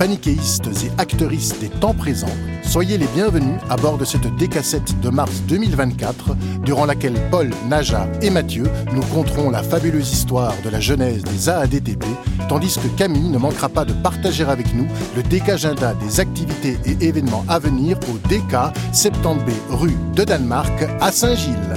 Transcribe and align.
paniquéistes 0.00 0.66
et 0.82 0.90
acteuristes 0.98 1.60
des 1.60 1.68
temps 1.68 1.92
présents, 1.92 2.34
soyez 2.62 2.96
les 2.96 3.06
bienvenus 3.08 3.60
à 3.68 3.76
bord 3.76 3.98
de 3.98 4.06
cette 4.06 4.34
décassette 4.36 4.98
de 5.02 5.10
mars 5.10 5.42
2024, 5.42 6.36
durant 6.64 6.86
laquelle 6.86 7.20
Paul, 7.30 7.50
Naja 7.68 8.08
et 8.22 8.30
Mathieu 8.30 8.64
nous 8.94 9.02
conteront 9.12 9.50
la 9.50 9.62
fabuleuse 9.62 10.10
histoire 10.10 10.54
de 10.64 10.70
la 10.70 10.80
genèse 10.80 11.22
des 11.24 11.50
AADTP, 11.50 12.02
tandis 12.48 12.78
que 12.78 12.88
Camille 12.96 13.28
ne 13.28 13.36
manquera 13.36 13.68
pas 13.68 13.84
de 13.84 13.92
partager 13.92 14.44
avec 14.44 14.74
nous 14.74 14.88
le 15.16 15.22
décagenda 15.22 15.92
des 15.92 16.18
activités 16.18 16.78
et 16.86 17.04
événements 17.04 17.44
à 17.46 17.58
venir 17.58 17.98
au 18.08 18.16
DK 18.26 18.72
70B 18.94 19.50
rue 19.68 19.98
de 20.14 20.24
Danemark 20.24 20.82
à 21.02 21.12
Saint-Gilles. 21.12 21.76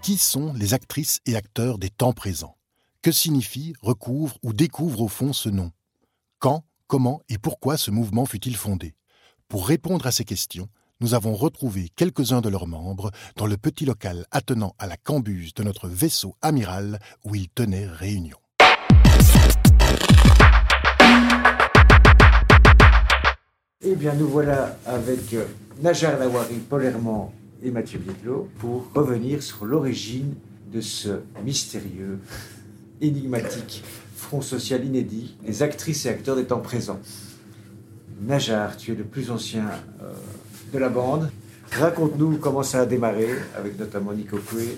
Qui 0.00 0.16
sont 0.16 0.52
les 0.54 0.74
actrices 0.74 1.18
et 1.26 1.34
acteurs 1.34 1.78
des 1.78 1.90
temps 1.90 2.12
présents? 2.12 2.57
Que 3.08 3.12
signifie, 3.12 3.72
recouvre 3.80 4.36
ou 4.42 4.52
découvre 4.52 5.00
au 5.00 5.08
fond 5.08 5.32
ce 5.32 5.48
nom? 5.48 5.72
Quand, 6.40 6.66
comment 6.86 7.22
et 7.30 7.38
pourquoi 7.38 7.78
ce 7.78 7.90
mouvement 7.90 8.26
fut-il 8.26 8.54
fondé? 8.54 8.96
Pour 9.48 9.66
répondre 9.66 10.06
à 10.06 10.12
ces 10.12 10.26
questions, 10.26 10.68
nous 11.00 11.14
avons 11.14 11.34
retrouvé 11.34 11.88
quelques-uns 11.96 12.42
de 12.42 12.50
leurs 12.50 12.66
membres 12.66 13.10
dans 13.36 13.46
le 13.46 13.56
petit 13.56 13.86
local 13.86 14.26
attenant 14.30 14.74
à 14.78 14.86
la 14.86 14.98
cambuse 14.98 15.54
de 15.54 15.62
notre 15.62 15.88
vaisseau 15.88 16.34
amiral 16.42 16.98
où 17.24 17.34
ils 17.34 17.48
tenaient 17.48 17.86
réunion. 17.86 18.36
Eh 23.80 23.96
bien, 23.96 24.12
nous 24.12 24.28
voilà 24.28 24.78
avec 24.84 25.32
euh, 25.32 25.46
Najar 25.80 26.18
Lawari, 26.18 26.56
Paul 26.56 26.92
et 27.62 27.70
Mathieu 27.70 28.00
Bietlo 28.00 28.50
pour 28.58 28.92
revenir 28.92 29.42
sur 29.42 29.64
l'origine 29.64 30.34
de 30.70 30.82
ce 30.82 31.22
mystérieux, 31.42 32.20
énigmatique 33.00 33.82
front 34.16 34.40
social 34.40 34.84
inédit 34.84 35.36
des 35.46 35.62
actrices 35.62 36.06
et 36.06 36.08
acteurs 36.08 36.36
des 36.36 36.44
temps 36.44 36.60
présents. 36.60 37.00
Najar, 38.20 38.76
tu 38.76 38.92
es 38.92 38.94
le 38.94 39.04
plus 39.04 39.30
ancien 39.30 39.66
euh, 40.02 40.12
de 40.72 40.78
la 40.78 40.88
bande. 40.88 41.30
Raconte-nous 41.72 42.38
comment 42.38 42.62
ça 42.62 42.80
a 42.80 42.86
démarré, 42.86 43.28
avec 43.56 43.78
notamment 43.78 44.12
Nico 44.12 44.38
Coué. 44.38 44.76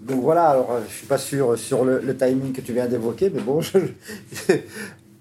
Donc 0.00 0.22
voilà, 0.22 0.48
alors 0.48 0.72
euh, 0.72 0.80
je 0.88 0.94
suis 0.94 1.06
pas 1.06 1.18
sûr 1.18 1.58
sur 1.58 1.84
le, 1.84 2.16
timing 2.16 2.52
que 2.52 2.60
tu 2.60 2.72
viens 2.72 2.86
d'évoquer, 2.86 3.30
mais 3.34 3.40
bon, 3.40 3.60
je- 3.62 3.78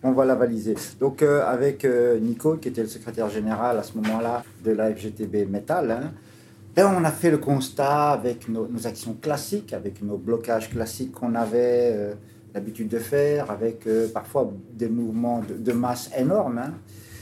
on 0.04 0.12
va 0.12 0.26
la 0.26 0.36
valiser. 0.36 0.76
Donc 1.00 1.22
euh, 1.22 1.44
avec 1.46 1.86
euh, 1.86 2.20
Nico, 2.20 2.58
qui 2.58 2.68
était 2.68 2.82
le 2.82 2.90
secrétaire 2.90 3.30
général 3.30 3.80
à 3.80 3.84
ce 3.84 3.94
moment-là 3.98 4.44
de 4.64 4.72
la 4.72 4.94
FGTB 4.94 5.50
Metal, 5.50 5.90
hein, 5.90 6.12
ben, 6.76 6.92
on 6.98 7.04
a 7.04 7.12
fait 7.12 7.30
le 7.30 7.38
constat 7.38 8.12
avec 8.12 8.50
nos, 8.50 8.68
actions 8.88 9.14
classiques, 9.14 9.74
avec 9.74 10.02
nos 10.02 10.18
blocages 10.18 10.70
classiques 10.70 11.12
qu'on 11.12 11.36
avait 11.36 11.92
euh, 11.94 12.14
l'habitude 12.54 12.88
de 12.88 13.00
faire, 13.00 13.52
avec 13.52 13.86
euh, 13.86 14.08
parfois 14.08 14.52
des 14.74 14.90
mouvements 14.90 15.44
de, 15.48 15.72
masse 15.72 16.10
énormes. 16.18 16.58
hein. 16.58 16.74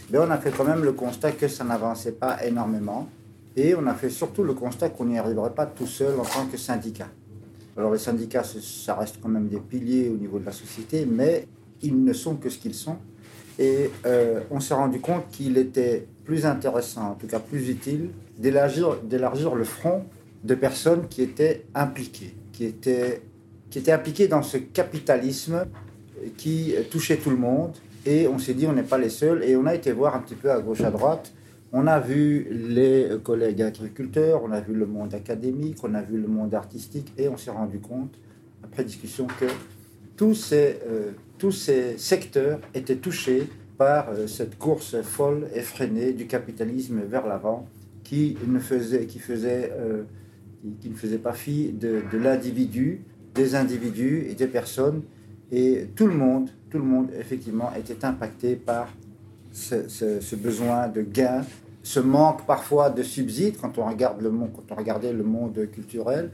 Ben, 0.09 0.25
on 0.27 0.31
a 0.31 0.38
fait 0.38 0.52
quand 0.52 0.63
même 0.63 0.83
le 0.83 0.93
constat 0.93 1.33
que 1.33 1.47
ça 1.47 1.63
n'avançait 1.63 2.13
pas 2.13 2.43
énormément. 2.45 3.09
Et 3.58 3.75
on 3.75 3.85
a 3.88 3.93
fait 3.93 4.09
surtout 4.09 4.43
le 4.43 4.53
constat 4.53 4.89
qu'on 4.89 5.05
n'y 5.05 5.17
arriverait 5.17 5.53
pas 5.53 5.65
tout 5.65 5.88
seul 5.88 6.17
en 6.17 6.23
tant 6.23 6.45
que 6.45 6.58
syndicat. 6.58 7.09
Alors 7.75 7.91
les 7.91 7.99
syndicats, 7.99 8.43
ça 8.43 8.95
reste 8.95 9.17
quand 9.21 9.30
même 9.30 9.47
des 9.47 9.59
piliers 9.59 10.09
au 10.09 10.17
niveau 10.17 10.39
de 10.39 10.45
la 10.45 10.52
société, 10.52 11.05
mais 11.05 11.47
ils 11.81 12.03
ne 12.03 12.13
sont 12.13 12.36
que 12.36 12.49
ce 12.49 12.58
qu'ils 12.58 12.73
sont. 12.73 12.97
Et 13.62 13.92
euh, 14.08 14.40
on 14.50 14.59
s'est 14.59 14.73
rendu 14.73 15.00
compte 15.00 15.30
qu'il 15.31 15.56
était 15.59 16.08
plus 16.26 16.48
intéressant, 16.48 17.11
en 17.11 17.14
tout 17.14 17.27
cas 17.27 17.38
plus 17.38 17.70
utile, 17.70 18.10
d'élargir, 18.39 18.98
le 19.54 19.64
front 19.64 20.05
de 20.44 20.55
personnes 20.55 21.08
qui 21.08 21.22
étaient 21.22 21.66
impliquées, 21.76 22.33
qui 22.54 22.66
étaient, 22.66 23.21
qui 23.70 23.77
étaient 23.77 23.92
impliquées 23.92 24.27
dans 24.27 24.42
ce 24.42 24.58
capitalisme 24.58 25.66
qui 26.38 26.73
touchait 26.89 27.17
tout 27.17 27.30
le 27.30 27.38
monde. 27.38 27.73
Et 28.08 28.27
on 28.27 28.39
s'est 28.39 28.55
dit, 28.55 28.66
on 28.66 28.73
n'est 28.73 28.82
pas 28.82 28.98
les 28.98 29.10
seuls. 29.10 29.44
Et 29.44 29.55
on 29.55 29.67
a 29.67 29.76
été 29.76 29.92
voir 29.92 30.16
un 30.16 30.21
petit 30.21 30.33
peu 30.33 30.52
à 30.52 30.60
gauche, 30.60 30.82
à 30.82 30.89
droite. 30.89 31.32
On 31.71 31.86
a 31.86 32.00
vu 32.00 32.48
les 32.52 33.10
collègues 33.23 33.61
agriculteurs, 33.61 34.42
on 34.44 34.52
a 34.52 34.60
vu 34.60 34.73
le 34.73 34.88
monde 34.88 35.14
académique, 35.14 35.77
on 35.83 35.94
a 35.94 36.02
vu 36.02 36.20
le 36.20 36.27
monde 36.27 36.55
artistique, 36.55 37.14
et 37.16 37.30
on 37.30 37.38
s'est 37.38 37.52
rendu 37.52 37.77
compte, 37.77 38.16
après 38.64 38.83
discussion, 38.83 39.27
que 39.39 39.45
tous 40.17 40.33
ces, 40.33 40.80
euh, 40.88 41.11
tous 41.41 41.52
ces 41.52 41.97
secteurs 41.97 42.59
étaient 42.75 42.97
touchés 42.97 43.47
par 43.75 44.09
euh, 44.09 44.27
cette 44.27 44.59
course 44.59 45.02
folle, 45.02 45.47
effrénée 45.55 46.13
du 46.13 46.27
capitalisme 46.27 46.99
vers 47.09 47.25
l'avant, 47.25 47.67
qui 48.03 48.37
ne 48.45 48.59
faisait, 48.59 49.07
qui 49.07 49.17
faisait, 49.17 49.71
euh, 49.73 50.03
qui, 50.81 50.91
ne 50.91 50.95
faisait 50.95 51.17
pas 51.17 51.33
fi 51.33 51.71
de, 51.71 52.03
l'individu, 52.13 53.02
des 53.33 53.55
individus 53.55 54.27
et 54.29 54.35
des 54.35 54.45
personnes, 54.45 55.02
et 55.52 55.87
tout 55.95 56.05
le 56.05 56.13
monde, 56.13 56.52
tout 56.69 56.77
le 56.77 56.83
monde, 56.83 57.07
effectivement, 57.19 57.71
était 57.75 58.05
impacté 58.05 58.55
par 58.55 58.89
ce, 59.52 60.35
besoin 60.35 60.89
de 60.89 61.02
gain, 61.02 61.43
ce 61.81 61.99
manque 61.99 62.45
parfois 62.45 62.91
de 62.91 63.02
subsides 63.02 63.55
quand 63.59 63.79
on 63.79 63.89
le 63.89 64.29
monde, 64.29 64.52
quand 64.55 64.75
on 64.75 64.75
regardait 64.75 65.11
le 65.11 65.23
monde 65.23 65.58
culturel. 65.73 66.29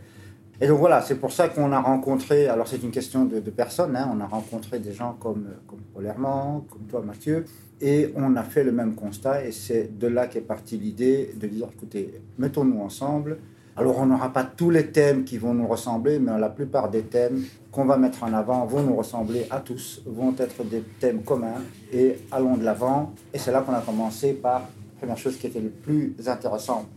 Et 0.60 0.68
donc 0.68 0.80
voilà, 0.80 1.02
c'est 1.02 1.16
pour 1.16 1.32
ça 1.32 1.50
qu'on 1.50 1.72
a 1.72 1.80
rencontré, 1.80 2.48
alors 2.48 2.68
c'est 2.68 2.82
une 2.82 2.90
question 2.90 3.26
de, 3.26 3.40
personnes, 3.52 3.96
hein, 3.96 4.10
on 4.12 4.20
a 4.20 4.26
rencontré 4.26 4.80
des 4.80 4.92
gens 4.92 5.16
comme, 5.20 5.46
comme 5.68 5.82
Paul 5.94 6.06
Herman, 6.06 6.64
comme 6.68 6.82
toi 6.90 7.04
Mathieu, 7.06 7.46
et 7.80 8.12
on 8.16 8.36
a 8.36 8.42
fait 8.42 8.64
le 8.64 8.72
même 8.72 8.96
constat, 8.96 9.46
et 9.46 9.52
c'est 9.52 10.00
de 10.00 10.08
là 10.08 10.26
qu'est 10.26 10.42
partie 10.42 10.78
l'idée 10.78 11.36
de 11.40 11.46
dire, 11.46 11.68
écoutez, 11.72 12.22
mettons-nous 12.40 12.82
ensemble. 12.82 13.38
Alors 13.76 14.00
on 14.00 14.08
n'aura 14.08 14.34
pas 14.34 14.44
tous 14.44 14.72
les 14.72 14.88
thèmes 14.88 15.26
qui 15.26 15.38
vont 15.38 15.54
nous 15.54 15.68
ressembler, 15.68 16.18
mais 16.18 16.40
la 16.40 16.50
plupart 16.50 16.90
des 16.90 17.04
thèmes 17.04 17.44
qu'on 17.72 17.86
va 17.86 17.98
mettre 17.98 18.24
en 18.24 18.34
avant 18.34 18.66
vont 18.66 18.82
nous 18.82 18.96
ressembler 18.96 19.46
à 19.52 19.60
tous, 19.60 20.02
vont 20.08 20.34
être 20.40 20.64
des 20.64 20.82
thèmes 21.00 21.22
communs, 21.22 21.62
et 21.94 22.18
allons 22.32 22.58
de 22.58 22.64
l'avant. 22.64 23.14
Et 23.32 23.38
c'est 23.38 23.52
là 23.52 23.62
qu'on 23.62 23.74
a 23.74 23.82
commencé 23.82 24.34
par, 24.34 24.62
la 24.62 24.98
première 24.98 25.18
chose 25.20 25.38
qui 25.38 25.46
était 25.46 25.60
le 25.60 25.70
plus 25.70 26.16
intéressant 26.26 26.88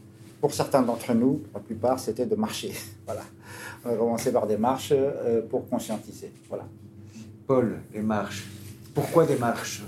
pour 0.41 0.55
certains 0.55 0.83
d'entre 0.83 1.12
nous, 1.15 1.43
la 1.55 1.61
plupart, 1.61 1.99
c'était 1.99 2.27
de 2.27 2.37
marcher. 2.37 2.73
Voilà. 3.06 3.23
On 3.84 3.91
a 3.91 3.97
commencé 3.97 4.31
par 4.31 4.47
des 4.47 4.56
marches 4.56 4.93
euh, 4.93 5.43
pour 5.43 5.69
conscientiser. 5.69 6.33
Voilà. 6.49 6.65
Paul, 7.47 7.78
les 7.93 8.03
marches. 8.03 8.45
Pourquoi 8.95 9.27
des 9.27 9.37
marches? 9.37 9.83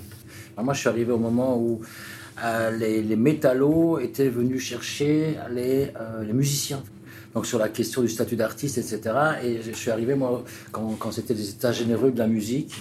Alors 0.54 0.64
moi, 0.64 0.74
je 0.74 0.80
suis 0.80 0.88
arrivé 0.88 1.12
au 1.12 1.18
moment 1.18 1.56
où 1.56 1.80
euh, 2.42 2.70
les, 2.70 3.02
les 3.02 3.16
métallos 3.16 3.98
étaient 3.98 4.28
venus 4.28 4.62
chercher 4.62 5.36
les, 5.50 5.92
euh, 6.00 6.24
les 6.24 6.32
musiciens. 6.32 6.82
Donc 7.34 7.46
sur 7.46 7.58
la 7.58 7.68
question 7.68 8.02
du 8.02 8.08
statut 8.08 8.36
d'artiste, 8.36 8.78
etc. 8.78 9.00
Et 9.44 9.62
je 9.62 9.70
suis 9.72 9.90
arrivé, 9.90 10.14
moi, 10.14 10.42
quand, 10.72 10.96
quand 10.98 11.12
c'était 11.12 11.34
les 11.34 11.50
états 11.50 11.72
généreux 11.72 12.10
de 12.10 12.18
la 12.18 12.26
musique. 12.26 12.74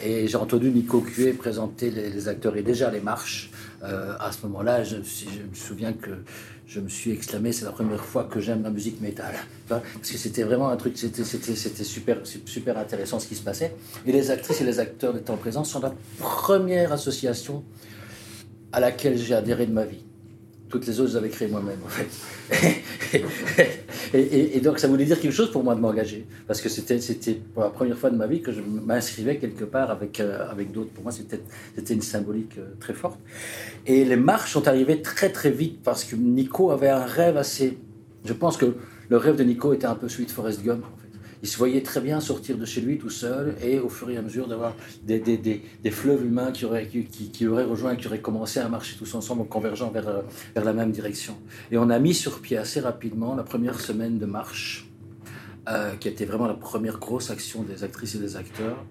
Et 0.00 0.28
j'ai 0.28 0.36
entendu 0.36 0.70
Nico 0.70 1.00
Cué 1.00 1.32
présenter 1.32 1.90
les, 1.90 2.10
les 2.10 2.28
acteurs 2.28 2.56
et 2.56 2.62
déjà 2.62 2.90
les 2.90 3.00
marches. 3.00 3.50
Euh, 3.82 4.14
à 4.18 4.32
ce 4.32 4.46
moment-là, 4.46 4.82
je 4.82 4.96
me 4.96 5.54
souviens 5.54 5.92
que 5.92 6.10
je 6.68 6.80
me 6.80 6.88
suis 6.90 7.12
exclamé, 7.12 7.50
c'est 7.52 7.64
la 7.64 7.72
première 7.72 8.04
fois 8.04 8.24
que 8.24 8.40
j'aime 8.40 8.62
la 8.62 8.68
musique 8.68 9.00
métal. 9.00 9.34
Parce 9.68 9.82
que 10.02 10.18
c'était 10.18 10.42
vraiment 10.42 10.68
un 10.68 10.76
truc, 10.76 10.98
c'était, 10.98 11.24
super, 11.24 12.18
super 12.24 12.76
intéressant 12.76 13.18
ce 13.18 13.26
qui 13.26 13.34
se 13.34 13.42
passait. 13.42 13.74
Et 14.06 14.12
les 14.12 14.30
actrices 14.30 14.60
et 14.60 14.64
les 14.64 14.78
acteurs 14.78 15.14
temps 15.24 15.38
présents 15.38 15.64
sont 15.64 15.80
la 15.80 15.94
première 16.18 16.92
association 16.92 17.64
à 18.70 18.80
laquelle 18.80 19.16
j'ai 19.16 19.34
adhéré 19.34 19.66
de 19.66 19.72
ma 19.72 19.86
vie. 19.86 20.04
Toutes 20.68 20.86
les 20.86 21.00
autres, 21.00 21.12
j'avais 21.12 21.30
créé 21.30 21.48
moi-même, 21.48 21.78
en 21.84 21.88
fait. 21.88 23.22
et, 24.14 24.60
donc, 24.60 24.78
ça 24.78 24.86
voulait 24.86 25.06
dire 25.06 25.18
quelque 25.18 25.32
chose 25.32 25.50
pour 25.50 25.64
moi 25.64 25.74
de 25.74 25.80
m'engager. 25.80 26.26
Parce 26.46 26.60
que 26.60 26.68
c'était, 26.68 27.40
pour 27.54 27.62
la 27.62 27.70
première 27.70 27.96
fois 27.96 28.10
de 28.10 28.16
ma 28.16 28.26
vie 28.26 28.42
que 28.42 28.52
je 28.52 28.60
m'inscrivais 28.60 29.38
quelque 29.38 29.64
part 29.64 29.90
avec, 29.90 30.20
euh, 30.20 30.50
avec 30.50 30.70
d'autres. 30.72 30.90
Pour 30.90 31.04
moi, 31.04 31.12
c'était, 31.12 31.40
c'était 31.74 31.94
une 31.94 32.02
symbolique 32.02 32.58
euh, 32.58 32.74
très 32.80 32.92
forte. 32.92 33.18
Et 33.86 34.04
les 34.04 34.16
marches 34.16 34.52
sont 34.52 34.68
arrivées 34.68 35.00
très, 35.00 35.30
très 35.30 35.50
vite 35.50 35.80
parce 35.82 36.04
que 36.04 36.16
Nico 36.16 36.70
avait 36.70 36.90
un 36.90 37.04
rêve 37.04 37.38
assez. 37.38 37.78
Je 38.24 38.32
pense 38.34 38.56
que 38.58 38.74
le 39.08 39.16
rêve 39.16 39.36
de 39.36 39.44
Nico 39.44 39.72
était 39.72 39.86
un 39.86 39.94
peu 39.94 40.08
celui 40.08 40.26
de 40.26 40.30
Forrest 40.30 40.62
Gump. 40.62 40.84
Il 41.42 41.48
se 41.48 41.56
voyait 41.56 41.82
très 41.82 42.00
bien 42.00 42.20
sortir 42.20 42.58
de 42.58 42.64
chez 42.64 42.80
lui 42.80 42.98
tout 42.98 43.10
seul 43.10 43.54
et 43.62 43.78
au 43.78 43.88
fur 43.88 44.10
et 44.10 44.16
à 44.16 44.22
mesure 44.22 44.48
d'avoir 44.48 44.74
des, 45.04 45.20
des, 45.20 45.36
des, 45.36 45.62
des 45.82 45.90
fleuves 45.90 46.24
humains 46.24 46.50
qui 46.50 46.64
auraient, 46.64 46.86
qui, 46.86 47.04
qui, 47.04 47.46
auraient 47.46 47.64
rejoint 47.64 47.94
qui 47.96 48.06
auraient 48.08 48.20
commencé 48.20 48.58
à 48.58 48.68
marcher 48.68 48.96
tous 48.96 49.14
ensemble 49.14 49.42
en 49.42 49.44
convergeant 49.44 49.90
vers, 49.90 50.08
euh, 50.08 50.22
vers 50.54 50.64
la 50.64 50.72
même 50.72 50.90
direction. 50.90 51.36
Et 51.70 51.78
on 51.78 51.90
a 51.90 51.98
mis 51.98 52.14
sur 52.14 52.40
pied 52.40 52.56
assez 52.56 52.80
rapidement 52.80 53.36
la 53.36 53.44
première 53.44 53.80
semaine 53.80 54.18
de 54.18 54.26
marche, 54.26 54.88
euh, 55.68 55.94
qui 55.96 56.08
était 56.08 56.24
vraiment 56.24 56.48
la 56.48 56.54
première 56.54 56.98
grosse 56.98 57.30
action 57.30 57.62
des 57.62 57.84
actrices 57.84 58.16
et 58.16 58.18
des 58.18 58.36
acteurs, 58.36 58.84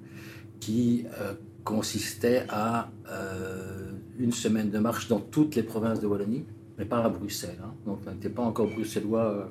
qui 0.59 1.05
euh, 1.19 1.33
consistait 1.63 2.45
à 2.49 2.89
une 4.17 4.31
semaine 4.31 4.69
de 4.69 4.79
marche 4.79 5.09
dans 5.09 5.19
toutes 5.19 5.55
les 5.55 5.63
provinces 5.63 5.99
de 5.99 6.07
Wallonie 6.07 6.45
mais 6.77 6.85
pas 6.85 7.03
à 7.03 7.09
Bruxelles. 7.09 7.57
Hein. 7.63 7.73
Donc 7.85 7.99
on 8.05 8.11
n'était 8.11 8.29
pas 8.29 8.43
encore 8.43 8.67
bruxellois 8.67 9.25
euh, 9.25 9.43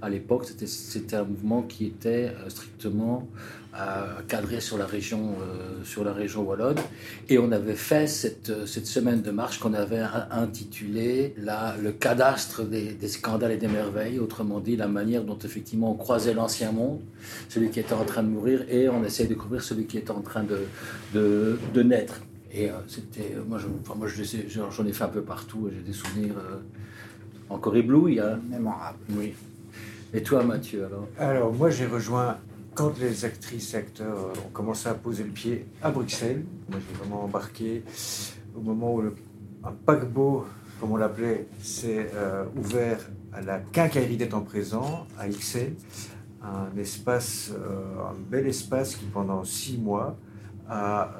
à 0.00 0.08
l'époque, 0.08 0.46
c'était 0.64 1.16
un 1.16 1.24
mouvement 1.24 1.62
qui 1.62 1.86
était 1.86 2.32
euh, 2.34 2.48
strictement 2.48 3.28
euh, 3.78 4.20
cadré 4.26 4.60
sur 4.60 4.78
la, 4.78 4.86
région, 4.86 5.34
sur 5.84 6.04
la 6.04 6.12
région 6.12 6.42
wallonne. 6.42 6.78
Et 7.28 7.38
on 7.38 7.52
avait 7.52 7.74
fait 7.74 8.06
cette, 8.06 8.66
semaine 8.66 9.22
de 9.22 9.30
marche 9.30 9.60
qu'on 9.60 9.74
avait 9.74 10.02
intitulée 10.30 11.34
Le 11.36 11.90
cadastre 11.92 12.64
des, 12.64 12.96
scandales 13.06 13.52
et 13.52 13.58
des 13.58 13.68
merveilles, 13.68 14.18
autrement 14.18 14.58
dit 14.58 14.76
la 14.76 14.88
manière 14.88 15.22
dont 15.22 15.38
effectivement 15.38 15.92
on 15.92 15.96
croisait 15.96 16.34
l'ancien 16.34 16.72
monde, 16.72 17.00
celui 17.48 17.70
qui 17.70 17.78
était 17.78 17.92
en 17.92 18.04
train 18.04 18.24
de 18.24 18.28
mourir, 18.28 18.64
et 18.68 18.88
on 18.88 19.04
essayait 19.04 19.28
de 19.28 19.34
découvrir 19.34 19.62
celui 19.62 19.84
qui 19.86 19.98
était 19.98 20.10
en 20.10 20.22
train 20.22 20.44
de 21.14 21.82
naître. 21.82 22.22
Et 22.52 22.68
euh, 22.68 22.74
c'était, 22.88 23.36
moi, 23.46 23.58
je, 23.58 23.66
enfin, 23.82 23.94
moi 23.96 24.08
j'en 24.08 24.86
ai 24.86 24.92
fait 24.92 25.04
un 25.04 25.08
peu 25.08 25.22
partout. 25.22 25.70
J'ai 25.72 25.82
des 25.82 25.92
souvenirs 25.92 26.34
euh, 26.38 26.58
encore 27.48 27.76
éblouis. 27.76 28.18
Hein. 28.18 28.40
Mémorables. 28.50 28.98
Oui. 29.10 29.34
Et 30.12 30.22
toi, 30.22 30.42
Mathieu, 30.42 30.86
alors? 30.86 31.06
Alors, 31.18 31.52
moi, 31.52 31.70
j'ai 31.70 31.86
rejoint 31.86 32.38
quand 32.74 32.98
les 32.98 33.24
actrices 33.24 33.74
et 33.74 33.78
acteurs 33.78 34.18
euh, 34.18 34.46
ont 34.46 34.50
commencé 34.52 34.88
à 34.88 34.94
poser 34.94 35.22
le 35.22 35.30
pied 35.30 35.66
à 35.82 35.90
Bruxelles. 35.90 36.44
Moi, 36.68 36.80
j'ai 36.80 36.98
vraiment 36.98 37.24
embarqué 37.24 37.84
au 38.56 38.60
moment 38.60 38.94
où 38.94 39.02
le, 39.02 39.14
un 39.62 39.72
paquebot, 39.72 40.44
comme 40.80 40.92
on 40.92 40.96
l'appelait, 40.96 41.46
s'est 41.62 42.10
ouvert 42.56 42.98
à 43.32 43.42
la 43.42 43.58
quincaillerie 43.58 44.16
des 44.16 44.28
temps 44.28 44.40
présents, 44.40 45.06
à 45.18 45.28
Ixelles. 45.28 45.74
Un 46.42 46.76
espace, 46.78 47.52
un 47.52 48.14
bel 48.30 48.46
espace 48.46 48.96
qui, 48.96 49.04
pendant 49.04 49.44
six 49.44 49.76
mois, 49.76 50.16
a 50.68 51.12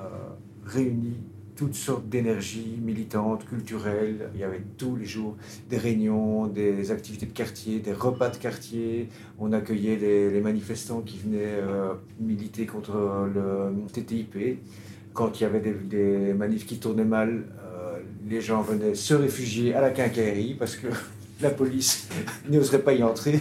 réuni 0.70 1.16
toutes 1.60 1.74
sortes 1.74 2.08
d'énergies 2.08 2.78
militantes, 2.82 3.44
culturelles. 3.44 4.30
Il 4.34 4.40
y 4.40 4.44
avait 4.44 4.62
tous 4.78 4.96
les 4.96 5.04
jours 5.04 5.36
des 5.68 5.76
réunions, 5.76 6.46
des 6.46 6.90
activités 6.90 7.26
de 7.26 7.32
quartier, 7.32 7.80
des 7.80 7.92
repas 7.92 8.30
de 8.30 8.38
quartier. 8.38 9.10
On 9.38 9.52
accueillait 9.52 9.96
les, 9.96 10.40
manifestants 10.40 11.02
qui 11.02 11.18
venaient 11.18 11.58
euh, 11.60 11.92
militer 12.18 12.64
contre 12.64 12.92
le 13.34 13.74
TTIP. 13.92 14.58
Quand 15.12 15.38
il 15.38 15.42
y 15.42 15.46
avait 15.46 15.60
des, 15.60 16.32
manifs 16.32 16.64
qui 16.64 16.78
tournaient 16.78 17.04
mal, 17.04 17.44
euh, 17.62 17.98
les 18.26 18.40
gens 18.40 18.62
venaient 18.62 18.94
se 18.94 19.12
réfugier 19.12 19.74
à 19.74 19.82
la 19.82 19.90
quincaillerie 19.90 20.54
parce 20.54 20.76
que 20.76 20.86
la 21.42 21.50
police 21.50 22.08
n'oserait 22.48 22.80
pas 22.80 22.94
y 22.94 23.02
entrer. 23.02 23.38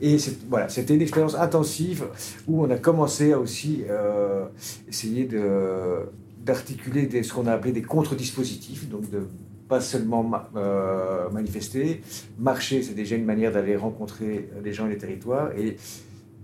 Et 0.00 0.16
voilà, 0.48 0.68
c'était 0.68 0.94
une 0.94 1.02
expérience 1.02 1.34
intensive 1.34 2.04
où 2.46 2.62
on 2.62 2.70
a 2.70 2.76
commencé 2.76 3.32
à 3.32 3.40
aussi 3.40 3.82
euh, 3.90 4.44
essayer 4.88 5.24
de 5.24 6.06
d'articuler 6.48 7.22
ce 7.22 7.32
qu'on 7.34 7.46
a 7.46 7.52
appelé 7.52 7.72
des 7.72 7.82
contre-dispositifs, 7.82 8.88
donc 8.88 9.10
de 9.10 9.20
pas 9.68 9.82
seulement 9.82 10.32
euh, 10.56 11.28
manifester, 11.28 12.00
marcher, 12.38 12.82
c'est 12.82 12.94
déjà 12.94 13.16
une 13.16 13.26
manière 13.26 13.52
d'aller 13.52 13.76
rencontrer 13.76 14.48
les 14.64 14.72
gens 14.72 14.86
et 14.86 14.90
les 14.90 14.96
territoires. 14.96 15.50
Et 15.58 15.76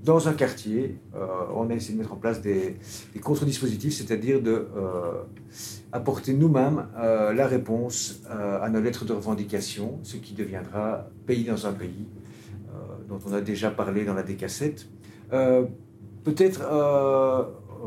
dans 0.04 0.28
un 0.28 0.34
quartier, 0.34 0.98
euh, 1.14 1.26
on 1.54 1.70
a 1.70 1.74
essayé 1.74 1.94
de 1.94 2.00
mettre 2.00 2.12
en 2.12 2.16
place 2.16 2.42
des, 2.42 2.76
contre-dispositifs, 3.22 3.94
c'est-à-dire 3.94 4.42
de 4.42 4.50
euh, 4.76 5.22
apporter 5.90 6.34
nous-mêmes 6.34 6.86
la 6.94 7.46
réponse 7.46 8.20
à 8.28 8.68
nos 8.68 8.82
lettres 8.82 9.06
de 9.06 9.14
revendication, 9.14 10.00
ce 10.02 10.18
qui 10.18 10.34
deviendra 10.34 11.08
pays 11.24 11.44
dans 11.44 11.66
un 11.66 11.72
pays, 11.72 12.06
dont 13.08 13.20
on 13.26 13.32
a 13.32 13.40
déjà 13.40 13.70
parlé 13.70 14.04
dans 14.04 14.12
la 14.12 14.22
décassette. 14.22 14.86
Peut-être 15.30 16.60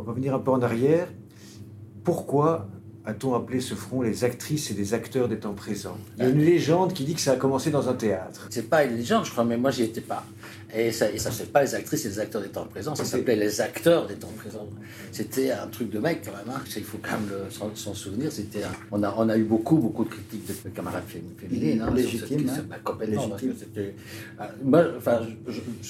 revenir 0.07 0.33
un 0.33 0.39
peu 0.39 0.51
en 0.51 0.61
arrière 0.61 1.09
pourquoi 2.07 2.69
a-t-on 3.03 3.35
appelé 3.35 3.59
ce 3.59 3.73
front 3.73 4.01
les 4.01 4.23
actrices 4.23 4.71
et 4.71 4.73
les 4.73 4.93
acteurs 4.93 5.27
des 5.27 5.39
temps 5.39 5.53
présents? 5.53 5.97
Il 6.15 6.23
y 6.23 6.25
a 6.25 6.29
une 6.29 6.39
légende 6.39 6.93
qui 6.93 7.03
dit 7.03 7.15
que 7.15 7.19
ça 7.19 7.33
a 7.33 7.35
commencé 7.35 7.69
dans 7.69 7.89
un 7.89 7.95
théâtre. 7.95 8.47
C'est 8.49 8.69
pas 8.69 8.85
une 8.85 8.95
légende, 8.95 9.25
je 9.25 9.31
crois, 9.31 9.43
mais 9.43 9.57
moi 9.57 9.71
j'y 9.71 9.83
étais 9.83 9.99
pas. 9.99 10.23
Et 10.73 10.93
ça 10.93 11.11
ne 11.11 11.17
s'appelait 11.17 11.51
pas 11.51 11.63
les 11.63 11.75
actrices 11.75 12.05
et 12.05 12.07
les 12.07 12.19
acteurs 12.19 12.41
des 12.41 12.47
temps 12.47 12.63
présents, 12.63 12.95
ça 12.95 13.03
s'appelait 13.03 13.35
les 13.35 13.59
acteurs 13.59 14.07
des 14.07 14.15
temps 14.15 14.31
présents. 14.37 14.69
C'était 15.11 15.51
un 15.51 15.67
truc 15.67 15.89
de 15.89 15.99
mec 15.99 16.21
quand 16.23 16.31
même, 16.31 16.55
hein. 16.55 16.61
il 16.77 16.83
faut 16.85 16.99
quand 17.01 17.19
même 17.19 17.73
s'en 17.75 17.93
souvenir. 17.93 18.31
C'était 18.31 18.61
on, 18.89 19.03
a, 19.03 19.13
on 19.17 19.27
a 19.27 19.37
eu 19.37 19.43
beaucoup, 19.43 19.75
beaucoup 19.75 20.05
de 20.05 20.09
critiques 20.09 20.47
de 20.63 20.69
camarades 20.69 21.03
féminines. 21.09 21.81
Hein, 21.81 21.93
Légitime. 21.93 22.49
Hein. 22.49 22.75
complètement. 22.85 23.35
Euh, 23.77 24.97
enfin, 24.97 25.19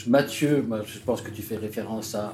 Mathieu, 0.08 0.66
moi, 0.68 0.82
je 0.84 0.98
pense 0.98 1.22
que 1.22 1.30
tu 1.30 1.44
fais 1.44 1.58
référence 1.58 2.16
à 2.16 2.34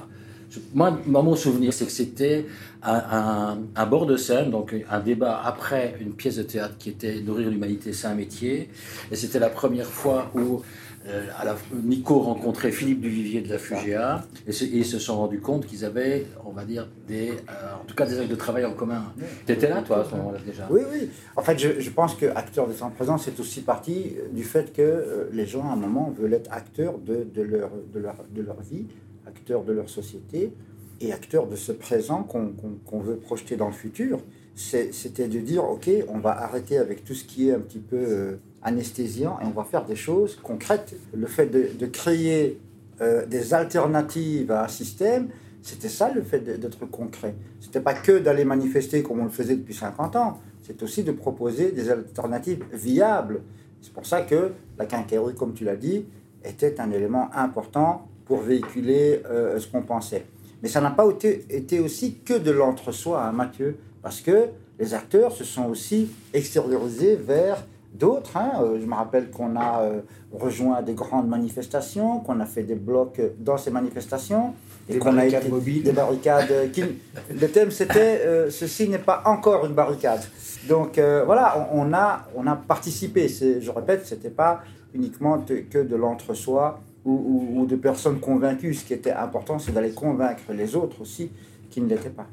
moi, 0.74 0.98
mon 1.06 1.36
souvenir, 1.36 1.72
c'est 1.72 1.86
que 1.86 1.92
c'était 1.92 2.46
un, 2.82 3.86
bord 3.86 4.06
de 4.06 4.16
scène, 4.16 4.50
donc 4.50 4.74
un 4.90 5.00
débat 5.00 5.40
après 5.44 5.96
une 6.00 6.12
pièce 6.12 6.36
de 6.36 6.42
théâtre 6.42 6.76
qui 6.78 6.90
était 6.90 7.20
Nourrir 7.20 7.50
l'humanité, 7.50 7.92
c'est 7.92 8.06
un 8.06 8.14
métier. 8.14 8.68
Et 9.10 9.16
c'était 9.16 9.38
la 9.38 9.50
première 9.50 9.86
fois 9.86 10.30
où 10.34 10.62
euh, 11.06 11.26
à 11.38 11.44
la, 11.44 11.56
Nico 11.82 12.18
rencontrait 12.20 12.72
Philippe 12.72 13.02
Duvivier 13.02 13.42
de 13.42 13.50
la 13.50 13.58
FUGEA 13.58 14.24
et, 14.46 14.52
ils 14.72 14.86
se 14.86 14.98
sont 14.98 15.18
rendus 15.18 15.40
compte 15.40 15.66
qu'ils 15.66 15.84
avaient, 15.84 16.24
on 16.46 16.50
va 16.50 16.64
dire, 16.64 16.88
des, 17.06 17.30
euh, 17.30 17.74
en 17.82 17.84
tout 17.84 17.94
cas 17.94 18.06
des 18.06 18.18
actes 18.18 18.30
de 18.30 18.34
travail 18.34 18.64
en 18.64 18.72
commun. 18.72 19.12
tu 19.46 19.52
étais 19.52 19.68
là, 19.68 19.82
toi, 19.82 20.00
à 20.00 20.04
ce 20.04 20.14
moment-là 20.16 20.38
déjà? 20.46 20.66
Oui, 20.70 20.80
oui. 20.90 21.10
En 21.36 21.42
fait, 21.42 21.58
je, 21.58 21.90
pense 21.90 22.14
que 22.14 22.26
acteur 22.34 22.66
des 22.68 22.74
temps 22.74 22.88
présents, 22.88 23.18
c'est 23.18 23.38
aussi 23.38 23.60
partie 23.60 24.16
du 24.32 24.44
fait 24.44 24.72
que 24.72 24.80
euh, 24.80 25.28
les 25.32 25.44
gens, 25.44 25.68
à 25.68 25.74
un 25.74 25.76
moment, 25.76 26.14
veulent 26.18 26.32
être 26.32 26.50
acteurs 26.50 26.96
de, 26.98 27.26
de, 27.34 27.42
leur, 27.42 27.70
de, 27.92 28.00
leur, 28.00 28.16
de 28.34 28.40
leur 28.40 28.60
vie 28.62 28.86
acteurs 29.34 29.64
de 29.64 29.72
leur 29.72 29.88
société 29.88 30.52
et 31.00 31.12
acteurs 31.12 31.46
de 31.46 31.56
ce 31.56 31.72
présent 31.72 32.22
qu'on 32.22 33.00
veut 33.00 33.16
projeter 33.16 33.56
dans 33.56 33.66
le 33.66 33.72
futur. 33.72 34.20
C'était 34.54 35.28
de 35.28 35.40
dire, 35.40 35.64
OK, 35.64 35.90
on 36.08 36.18
va 36.18 36.30
arrêter 36.30 36.78
avec 36.78 37.04
tout 37.04 37.14
ce 37.14 37.24
qui 37.24 37.48
est 37.48 37.52
un 37.52 37.60
petit 37.60 37.80
peu 37.80 37.96
euh, 37.96 38.36
anesthésiant 38.62 39.38
et 39.42 39.44
on 39.44 39.50
va 39.50 39.64
faire 39.64 39.84
des 39.84 39.96
choses 39.96 40.38
concrètes. 40.42 40.94
Le 41.12 41.26
fait 41.26 41.46
de, 41.46 41.86
créer 41.86 42.60
euh, 43.00 43.26
des 43.26 43.52
alternatives 43.52 44.52
à 44.52 44.64
un 44.64 44.68
système, 44.68 45.28
c'était 45.62 45.88
ça 45.88 46.12
le 46.12 46.22
fait 46.22 46.40
d'être 46.40 46.86
concret. 46.86 47.34
C'était 47.60 47.80
pas 47.80 47.94
que 47.94 48.18
d'aller 48.18 48.44
manifester 48.44 49.02
comme 49.02 49.20
on 49.20 49.24
le 49.24 49.30
faisait 49.30 49.56
depuis 49.56 49.74
50 49.74 50.14
ans, 50.16 50.38
c'est 50.62 50.82
aussi 50.82 51.02
de 51.02 51.12
proposer 51.12 51.72
des 51.72 51.90
alternatives 51.90 52.64
viables. 52.72 53.42
C'est 53.82 53.92
pour 53.92 54.06
ça 54.06 54.22
que 54.22 54.52
la 54.78 54.86
quincaillerie, 54.86 55.34
comme 55.34 55.52
tu 55.52 55.64
l'as 55.64 55.76
dit, 55.76 56.06
était 56.44 56.80
un 56.80 56.90
élément 56.90 57.28
important 57.34 58.08
pour 58.26 58.40
véhiculer 58.40 59.22
euh, 59.28 59.58
ce 59.58 59.66
qu'on 59.68 59.82
pensait. 59.82 60.24
Mais 60.62 60.68
ça 60.68 60.80
n'a 60.80 60.90
pas 60.90 61.06
été, 61.08 61.44
été, 61.50 61.80
aussi 61.80 62.18
que 62.24 62.34
de 62.34 62.50
l'entre-soi, 62.50 63.22
hein, 63.22 63.32
Mathieu, 63.32 63.76
parce 64.02 64.20
que 64.20 64.46
les 64.78 64.94
acteurs 64.94 65.32
se 65.32 65.44
sont 65.44 65.66
aussi 65.66 66.10
extériorisés 66.32 67.16
vers 67.16 67.64
d'autres. 67.92 68.36
Hein. 68.36 68.52
Euh, 68.62 68.78
je 68.80 68.86
me 68.86 68.94
rappelle 68.94 69.30
qu'on 69.30 69.56
a 69.56 69.82
euh, 69.82 70.00
rejoint 70.32 70.80
des 70.82 70.94
grandes 70.94 71.28
manifestations, 71.28 72.20
qu'on 72.20 72.40
a 72.40 72.46
fait 72.46 72.62
des 72.62 72.74
blocs 72.74 73.20
dans 73.38 73.58
ces 73.58 73.70
manifestations. 73.70 74.54
Et 74.88 74.98
qu'on 74.98 75.16
a 75.16 75.26
été 75.26 75.48
mobiles. 75.48 75.82
Des 75.82 75.92
barricades. 75.92 76.70
Qui, 76.72 76.82
le 77.30 77.48
thème, 77.48 77.70
c'était 77.70 78.50
Ceci 78.50 78.88
n'est 78.88 78.98
pas 78.98 79.22
encore 79.24 79.64
une 79.64 79.72
barricade. 79.72 80.20
Donc 80.68 80.98
voilà, 80.98 81.70
on, 81.72 81.90
a, 81.94 82.26
on 82.34 82.46
a 82.46 82.54
participé. 82.54 83.28
Je 83.28 83.70
répète, 83.70 84.06
ce 84.06 84.14
n'était 84.14 84.28
pas 84.28 84.60
uniquement 84.92 85.42
que 85.70 85.78
de 85.78 85.96
l'entre-soi 85.96 86.80
ou, 87.04 87.66
de 87.68 87.76
personnes 87.76 88.20
convaincues. 88.20 88.74
Ce 88.74 88.84
qui 88.84 88.94
était 88.94 89.12
important, 89.12 89.58
c'est 89.58 89.72
d'aller 89.72 89.92
convaincre 89.92 90.52
les 90.52 90.74
autres 90.76 91.00
aussi 91.00 91.30
qui 91.70 91.80
ne 91.80 91.88
l'étaient 91.88 92.10
pas. 92.10 92.26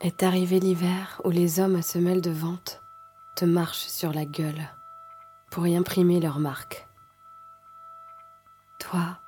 Est 0.00 0.22
arrivé 0.22 0.60
l'hiver 0.60 1.20
où 1.24 1.30
les 1.30 1.58
hommes 1.60 1.76
à 1.76 1.82
semelles 1.82 2.20
de 2.20 2.30
vente 2.30 2.82
te 3.34 3.44
marchent 3.44 3.86
sur 3.86 4.12
la 4.12 4.24
gueule 4.24 4.68
pour 5.50 5.66
y 5.66 5.76
imprimer 5.76 6.20
leur 6.20 6.38
marque. 6.38 6.86
Toi, 8.78 9.18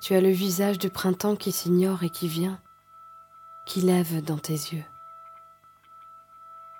tu 0.00 0.14
as 0.14 0.20
le 0.20 0.30
visage 0.30 0.78
du 0.78 0.90
printemps 0.90 1.36
qui 1.36 1.52
s'ignore 1.52 2.02
et 2.02 2.10
qui 2.10 2.28
vient, 2.28 2.60
qui 3.66 3.80
lève 3.80 4.22
dans 4.22 4.38
tes 4.38 4.52
yeux. 4.52 4.84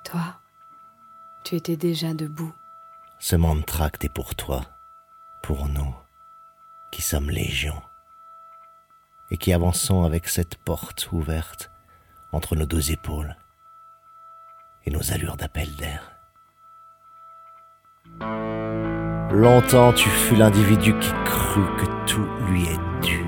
Toi, 0.05 0.41
tu 1.45 1.57
étais 1.57 1.77
déjà 1.77 2.15
debout. 2.15 2.53
Ce 3.19 3.37
mantract 3.37 4.05
est 4.05 4.13
pour 4.13 4.35
toi, 4.35 4.63
pour 5.43 5.69
nous 5.69 5.95
qui 6.91 7.03
sommes 7.03 7.31
légion, 7.31 7.81
et 9.31 9.37
qui 9.37 9.53
avançons 9.53 10.05
avec 10.05 10.29
cette 10.29 10.57
porte 10.57 11.09
ouverte 11.13 11.71
entre 12.33 12.57
nos 12.57 12.67
deux 12.67 12.91
épaules 12.91 13.37
et 14.85 14.91
nos 14.91 15.13
allures 15.13 15.37
d'appel 15.37 15.75
d'air. 15.77 16.13
Longtemps 19.31 19.93
tu 19.93 20.09
fus 20.09 20.37
l'individu 20.37 20.99
qui 20.99 21.11
crut 21.25 21.77
que 21.77 22.07
tout 22.07 22.27
lui 22.49 22.65
est 22.65 23.07
dû. 23.07 23.25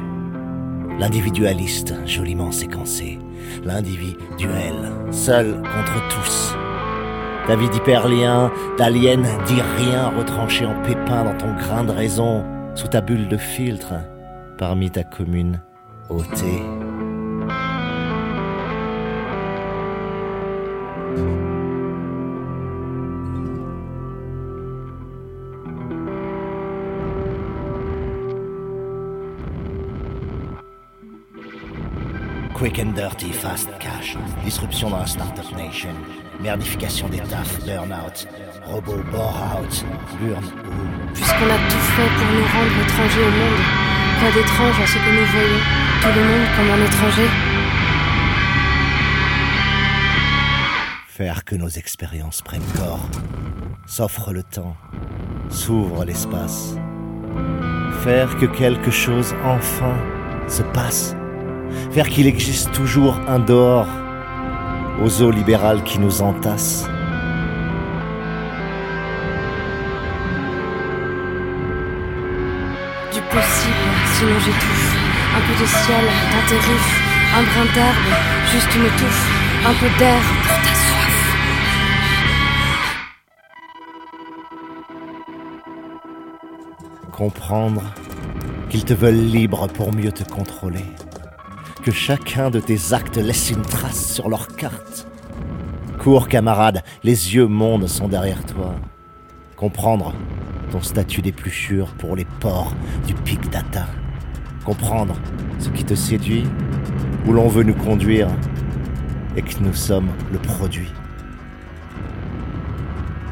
L'individualiste 0.98 1.94
joliment 2.06 2.52
séquencé, 2.52 3.18
l'individuel, 3.64 4.92
seul 5.10 5.54
contre 5.62 6.08
tous. 6.08 6.54
Ta 7.46 7.56
vie 7.56 7.68
d'hyperlien, 7.68 8.50
d'alien, 8.78 9.22
dit 9.46 9.60
rien 9.76 10.08
retranché 10.10 10.66
en 10.66 10.80
pépin 10.82 11.24
dans 11.24 11.36
ton 11.36 11.54
grain 11.54 11.84
de 11.84 11.92
raison, 11.92 12.44
sous 12.74 12.88
ta 12.88 13.00
bulle 13.00 13.28
de 13.28 13.36
filtre, 13.36 13.94
parmi 14.58 14.90
ta 14.90 15.04
commune 15.04 15.60
ôtée. 16.08 16.62
Quick 32.70 32.86
and 32.86 32.94
dirty, 32.94 33.32
fast 33.32 33.68
cash, 33.80 34.16
disruption 34.44 34.90
dans 34.90 35.00
la 35.00 35.06
startup 35.06 35.50
nation, 35.56 35.90
merdification 36.40 37.08
des 37.08 37.18
tafs, 37.18 37.58
burn-out, 37.66 38.28
robot 38.64 39.02
bore-out, 39.10 39.84
burn-out. 40.20 40.52
Puisqu'on 41.12 41.50
a 41.50 41.58
tout 41.68 41.84
fait 41.96 42.08
pour 42.14 42.30
nous 42.30 42.46
rendre 42.46 42.80
étrangers 42.84 43.22
au 43.22 43.30
monde, 43.30 43.60
quoi 44.20 44.30
d'étrange 44.30 44.80
à 44.80 44.86
ce 44.86 44.94
que 44.94 45.10
nous 45.10 45.26
voyons, 45.32 45.62
tout 46.00 46.08
le 46.14 46.24
monde 46.24 46.46
comme 46.54 46.70
un 46.70 46.84
étranger 46.86 47.28
Faire 51.08 51.44
que 51.44 51.56
nos 51.56 51.70
expériences 51.70 52.40
prennent 52.40 52.72
corps, 52.76 53.08
s'offre 53.86 54.32
le 54.32 54.44
temps, 54.44 54.76
s'ouvre 55.48 56.04
l'espace. 56.04 56.76
Faire 58.04 58.36
que 58.36 58.46
quelque 58.46 58.92
chose 58.92 59.34
enfin 59.44 59.96
se 60.46 60.62
passe. 60.62 61.16
Faire 61.90 62.08
qu'il 62.08 62.26
existe 62.26 62.72
toujours 62.72 63.18
un 63.28 63.38
dehors 63.38 63.86
aux 65.02 65.22
eaux 65.22 65.30
libérales 65.30 65.82
qui 65.82 65.98
nous 65.98 66.22
entassent. 66.22 66.86
Du 73.12 73.20
possible, 73.22 73.74
sinon 74.14 74.38
j'étouffe. 74.44 74.96
Un 75.36 75.40
peu 75.46 75.54
de 75.62 75.66
ciel 75.68 76.04
dans 76.32 76.44
tes 76.48 76.56
riffs, 76.56 77.00
un 77.36 77.42
brin 77.42 77.66
d'herbe, 77.72 78.10
juste 78.52 78.74
une 78.74 78.90
touffe, 78.98 79.26
un 79.64 79.74
peu 79.74 79.88
d'air 79.98 80.22
pour 80.42 80.56
ta 80.58 80.74
soif. 80.74 81.18
Comprendre 87.12 87.82
qu'ils 88.68 88.84
te 88.84 88.94
veulent 88.94 89.14
libre 89.14 89.68
pour 89.68 89.94
mieux 89.94 90.12
te 90.12 90.24
contrôler. 90.24 90.84
Que 91.82 91.92
chacun 91.92 92.50
de 92.50 92.60
tes 92.60 92.92
actes 92.92 93.16
laisse 93.16 93.50
une 93.50 93.62
trace 93.62 94.12
sur 94.12 94.28
leur 94.28 94.48
carte. 94.48 95.06
Cours, 95.98 96.28
camarade, 96.28 96.82
les 97.02 97.34
yeux 97.34 97.46
mondes 97.46 97.86
sont 97.86 98.06
derrière 98.06 98.44
toi. 98.44 98.74
Comprendre 99.56 100.12
ton 100.70 100.82
statut 100.82 101.22
d'épluchure 101.22 101.88
pour 101.94 102.16
les 102.16 102.26
ports 102.26 102.74
du 103.06 103.14
Big 103.14 103.48
Data. 103.48 103.86
Comprendre 104.62 105.14
ce 105.58 105.70
qui 105.70 105.82
te 105.84 105.94
séduit, 105.94 106.44
où 107.26 107.32
l'on 107.32 107.48
veut 107.48 107.62
nous 107.62 107.74
conduire, 107.74 108.28
et 109.36 109.42
que 109.42 109.58
nous 109.60 109.74
sommes 109.74 110.10
le 110.32 110.38
produit. 110.38 110.92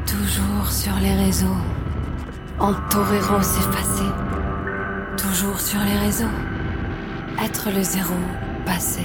Toujours 0.07 0.71
sur 0.71 0.95
les 0.95 1.13
réseaux, 1.13 1.57
en 2.59 2.73
torero 2.89 3.43
s'effacer. 3.43 4.09
Toujours 5.17 5.59
sur 5.59 5.79
les 5.81 5.97
réseaux, 5.99 6.25
être 7.43 7.69
le 7.69 7.81
zéro, 7.81 8.13
passé. 8.65 9.01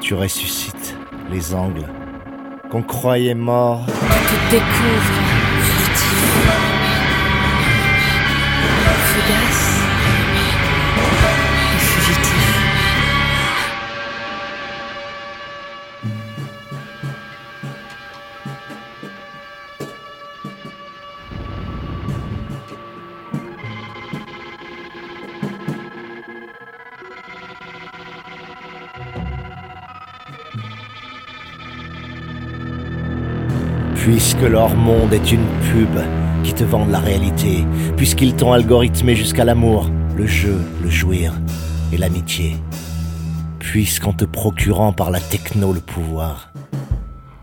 Tu 0.00 0.14
ressuscites 0.14 0.96
les 1.30 1.54
angles 1.54 1.86
qu'on 2.70 2.82
croyait 2.82 3.34
morts. 3.34 3.86
Tu 3.86 3.92
te 3.92 4.50
découvres, 4.50 5.20
furtif. 5.60 6.22
Fugace 9.06 9.71
Puisque 34.02 34.42
leur 34.42 34.74
monde 34.74 35.12
est 35.12 35.30
une 35.30 35.46
pub 35.70 35.96
qui 36.42 36.52
te 36.52 36.64
vend 36.64 36.86
de 36.86 36.90
la 36.90 36.98
réalité, 36.98 37.64
puisqu'ils 37.96 38.34
t'ont 38.34 38.52
algorithmé 38.52 39.14
jusqu'à 39.14 39.44
l'amour, 39.44 39.88
le 40.16 40.26
jeu, 40.26 40.60
le 40.82 40.90
jouir 40.90 41.32
et 41.92 41.96
l'amitié, 41.96 42.56
puisqu'en 43.60 44.12
te 44.12 44.24
procurant 44.24 44.92
par 44.92 45.12
la 45.12 45.20
techno 45.20 45.72
le 45.72 45.78
pouvoir, 45.78 46.50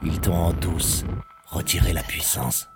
ils 0.03 0.19
t'ont 0.19 0.35
en 0.35 0.51
douce 0.51 1.05
retiré 1.47 1.93
la 1.93 2.03
puissance. 2.03 2.68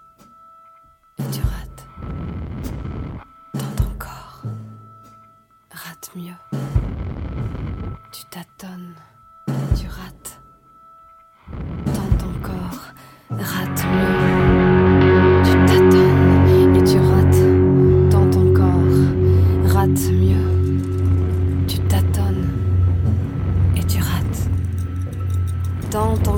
Encore. 26.13 26.33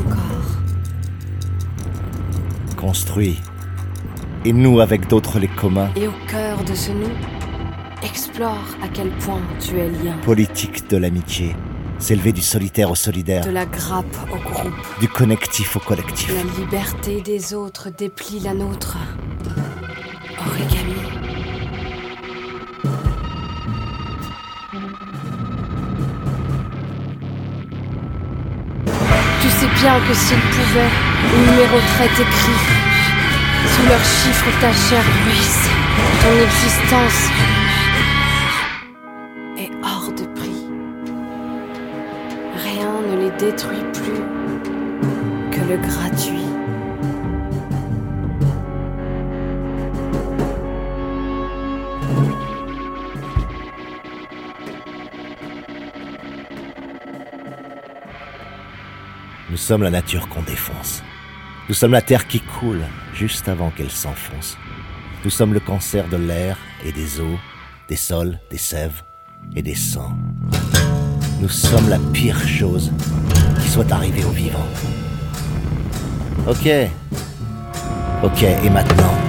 Construit. 2.78 3.40
Et 4.46 4.54
nous 4.54 4.80
avec 4.80 5.08
d'autres 5.08 5.38
les 5.40 5.48
communs. 5.50 5.90
Et 5.96 6.08
au 6.08 6.14
cœur 6.30 6.64
de 6.64 6.74
ce 6.74 6.92
nous, 6.92 7.10
explore 8.04 8.64
à 8.82 8.88
quel 8.88 9.10
point 9.18 9.42
tu 9.60 9.78
es 9.78 9.90
lien. 9.90 10.18
Politique 10.24 10.90
de 10.90 10.98
l'amitié. 10.98 11.56
S'élever 12.00 12.32
du 12.32 12.42
solitaire 12.42 12.90
au 12.92 12.96
solidaire, 12.96 13.46
De 13.46 13.52
la 13.52 13.66
grappe 13.66 14.06
au 14.32 14.38
groupe. 14.50 14.74
du 15.00 15.08
connectif 15.08 15.76
au 15.76 15.80
collectif. 15.80 16.34
La 16.34 16.44
liberté 16.60 17.22
des 17.22 17.54
autres 17.54 17.90
déplie 17.90 18.40
la 18.40 18.54
nôtre. 18.54 18.98
Bien 29.86 30.00
que 30.08 30.16
s'ils 30.16 30.46
pouvaient, 30.56 30.94
ils 31.32 31.52
numérotraient 31.52 32.14
tes 32.18 32.24
cris. 32.24 32.62
Sous 33.72 33.88
leurs 33.88 34.08
chiffres, 34.20 34.52
ta 34.60 34.72
chair 34.74 35.04
bruisse. 35.22 35.70
Ton 36.22 36.34
existence 36.48 37.22
est 39.60 39.72
hors 39.84 40.12
de 40.12 40.26
prix. 40.40 40.66
Rien 42.68 42.94
ne 43.10 43.16
les 43.26 43.32
détruit 43.38 43.86
plus 43.94 44.22
que 45.52 45.62
le 45.70 45.78
gratuit. 45.78 46.45
Nous 59.52 59.58
sommes 59.58 59.84
la 59.84 59.92
nature 59.92 60.28
qu'on 60.28 60.42
défonce. 60.42 61.04
Nous 61.70 61.76
sommes 61.76 61.92
la 61.92 62.02
terre 62.02 62.28
qui 62.28 62.40
coule 62.40 62.82
juste 63.14 63.48
avant 63.48 63.70
qu'elle 63.70 63.92
s'enfonce. 63.92 64.58
Nous 65.24 65.30
sommes 65.30 65.54
le 65.54 65.60
cancer 65.60 66.08
de 66.08 66.18
l'air 66.18 66.58
et 66.84 66.92
des 66.92 67.20
eaux, 67.20 67.40
des 67.88 67.96
sols, 67.96 68.40
des 68.50 68.58
sèves 68.58 69.04
et 69.56 69.62
des 69.62 69.76
sangs. 69.76 70.18
Nous 71.42 71.50
sommes 71.50 71.90
la 71.90 72.00
pire 72.12 72.40
chose 72.48 72.92
qui 73.62 73.70
soit 73.70 73.92
arrivée 73.92 74.24
aux 74.26 74.32
vivants. 74.32 74.68
Ok. 76.48 76.68
Ok, 78.24 78.44
et 78.44 78.70
maintenant? 78.72 79.25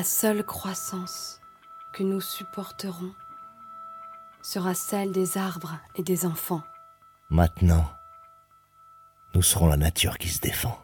La 0.00 0.04
seule 0.04 0.46
croissance 0.46 1.42
que 1.92 2.02
nous 2.02 2.22
supporterons 2.22 3.12
sera 4.40 4.72
celle 4.72 5.12
des 5.12 5.36
arbres 5.36 5.78
et 5.94 6.02
des 6.02 6.24
enfants. 6.24 6.62
Maintenant, 7.28 7.84
nous 9.34 9.42
serons 9.42 9.66
la 9.66 9.76
nature 9.76 10.16
qui 10.16 10.30
se 10.30 10.40
défend. 10.40 10.80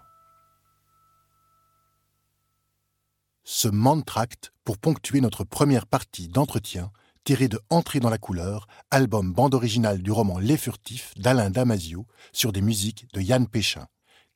Ce 3.43 3.69
mantract 3.69 4.53
pour 4.65 4.77
ponctuer 4.77 5.23
notre 5.23 5.45
première 5.45 5.87
partie 5.87 6.29
d'entretien 6.29 6.91
tiré 7.25 7.49
de 7.49 7.59
Entrée 7.71 8.01
dans 8.01 8.11
la 8.11 8.19
couleur, 8.19 8.67
album 8.91 9.33
bande 9.33 9.55
originale 9.55 10.03
du 10.03 10.13
roman 10.13 10.39
Les 10.39 10.59
Furtifs 10.59 11.15
d'Alain 11.17 11.49
Damasio 11.49 12.07
sur 12.35 12.53
des 12.53 12.61
musiques 12.61 13.07
de 13.15 13.23
Yann 13.23 13.49
Péchin. 13.49 13.87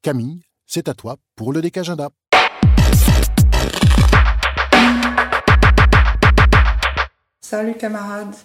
Camille, 0.01 0.43
c'est 0.65 0.89
à 0.89 0.95
toi 0.95 1.19
pour 1.37 1.53
le 1.53 1.61
décagenda. 1.61 2.09
Salut 7.51 7.75
camarades. 7.75 8.37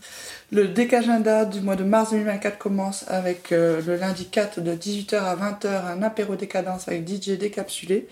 Le 0.51 0.67
décagenda 0.67 1.45
du 1.45 1.61
mois 1.61 1.75
de 1.75 1.83
mars 1.83 2.09
2024 2.09 2.57
commence 2.57 3.05
avec 3.07 3.51
euh, 3.51 3.79
le 3.85 3.97
lundi 3.97 4.25
4 4.25 4.61
de 4.61 4.71
18h 4.71 5.17
à 5.17 5.35
20h 5.35 5.67
un 5.91 6.01
apéro 6.01 6.35
décadence 6.35 6.87
avec 6.87 7.07
DJ 7.07 7.37
décapsulé. 7.37 8.07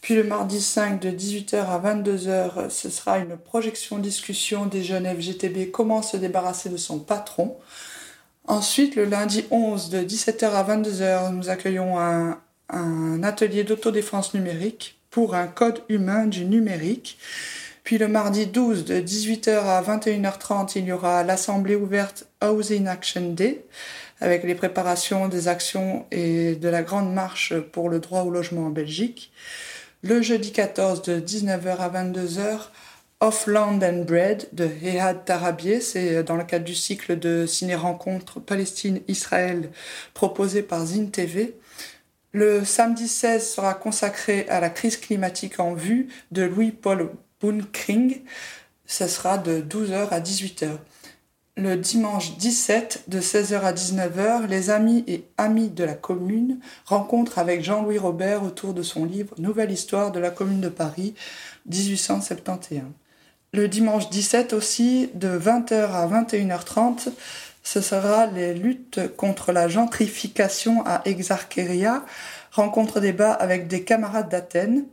Puis 0.00 0.16
le 0.16 0.24
mardi 0.24 0.60
5 0.60 0.98
de 0.98 1.10
18h 1.10 1.58
à 1.58 1.78
22h, 1.78 2.70
ce 2.70 2.90
sera 2.90 3.18
une 3.18 3.36
projection 3.36 3.98
discussion 3.98 4.66
des 4.66 4.82
jeunes 4.82 5.06
FGTB 5.06 5.70
comment 5.70 6.02
se 6.02 6.16
débarrasser 6.16 6.70
de 6.70 6.76
son 6.76 6.98
patron. 6.98 7.56
Ensuite, 8.48 8.96
le 8.96 9.04
lundi 9.04 9.44
11 9.52 9.90
de 9.90 9.98
17h 9.98 10.46
à 10.46 10.64
22h, 10.64 11.32
nous 11.32 11.50
accueillons 11.50 12.00
un, 12.00 12.40
un 12.68 13.22
atelier 13.22 13.62
d'autodéfense 13.62 14.34
numérique 14.34 14.98
pour 15.08 15.36
un 15.36 15.46
code 15.46 15.82
humain 15.88 16.26
du 16.26 16.44
numérique. 16.46 17.16
Puis 17.84 17.98
le 17.98 18.06
mardi 18.06 18.46
12 18.46 18.84
de 18.84 19.00
18h 19.00 19.50
à 19.50 19.82
21h30, 19.82 20.72
il 20.76 20.84
y 20.84 20.92
aura 20.92 21.24
l'assemblée 21.24 21.74
ouverte 21.74 22.26
Housing 22.42 22.86
Action 22.86 23.32
Day 23.32 23.64
avec 24.20 24.44
les 24.44 24.54
préparations 24.54 25.26
des 25.26 25.48
actions 25.48 26.06
et 26.12 26.54
de 26.54 26.68
la 26.68 26.82
grande 26.82 27.12
marche 27.12 27.58
pour 27.72 27.88
le 27.88 27.98
droit 27.98 28.22
au 28.22 28.30
logement 28.30 28.66
en 28.66 28.70
Belgique. 28.70 29.32
Le 30.02 30.22
jeudi 30.22 30.52
14 30.52 31.02
de 31.02 31.18
19h 31.18 31.76
à 31.78 31.88
22h, 31.88 32.68
Off 33.18 33.46
Land 33.48 33.80
and 33.82 34.04
Bread 34.04 34.48
de 34.52 34.68
Ehad 34.84 35.24
Tarabier, 35.24 35.80
c'est 35.80 36.22
dans 36.22 36.36
le 36.36 36.44
cadre 36.44 36.64
du 36.64 36.74
cycle 36.76 37.18
de 37.18 37.46
ciné-rencontres 37.46 38.40
Palestine-Israël 38.40 39.70
proposé 40.14 40.62
par 40.62 40.86
Zin 40.86 41.06
TV. 41.06 41.56
Le 42.32 42.64
samedi 42.64 43.08
16 43.08 43.54
sera 43.54 43.74
consacré 43.74 44.46
à 44.48 44.60
la 44.60 44.70
crise 44.70 44.96
climatique 44.96 45.58
en 45.58 45.74
vue 45.74 46.08
de 46.30 46.42
Louis-Paul 46.42 47.10
Bunkring. 47.42 48.22
Ce 48.86 49.06
sera 49.06 49.38
de 49.38 49.60
12h 49.60 50.08
à 50.10 50.20
18h. 50.20 50.68
Le 51.56 51.76
dimanche 51.76 52.38
17 52.38 53.04
de 53.08 53.20
16h 53.20 53.60
à 53.60 53.72
19h, 53.74 54.46
les 54.46 54.70
amis 54.70 55.04
et 55.06 55.24
amis 55.36 55.68
de 55.68 55.84
la 55.84 55.92
commune 55.92 56.58
rencontrent 56.86 57.38
avec 57.38 57.62
Jean-Louis 57.62 57.98
Robert 57.98 58.42
autour 58.42 58.72
de 58.72 58.82
son 58.82 59.04
livre 59.04 59.34
Nouvelle 59.38 59.70
histoire 59.70 60.12
de 60.12 60.18
la 60.18 60.30
commune 60.30 60.60
de 60.60 60.70
Paris 60.70 61.14
1871. 61.66 62.84
Le 63.52 63.68
dimanche 63.68 64.08
17 64.08 64.54
aussi, 64.54 65.10
de 65.12 65.38
20h 65.38 65.74
à 65.74 66.08
21h30, 66.08 67.10
ce 67.62 67.80
sera 67.82 68.26
les 68.26 68.54
luttes 68.54 69.14
contre 69.16 69.52
la 69.52 69.68
gentrification 69.68 70.82
à 70.86 71.02
Exarcheria, 71.04 72.02
rencontre 72.50 72.98
débat 72.98 73.32
avec 73.32 73.68
des 73.68 73.84
camarades 73.84 74.30
d'Athènes. 74.30 74.86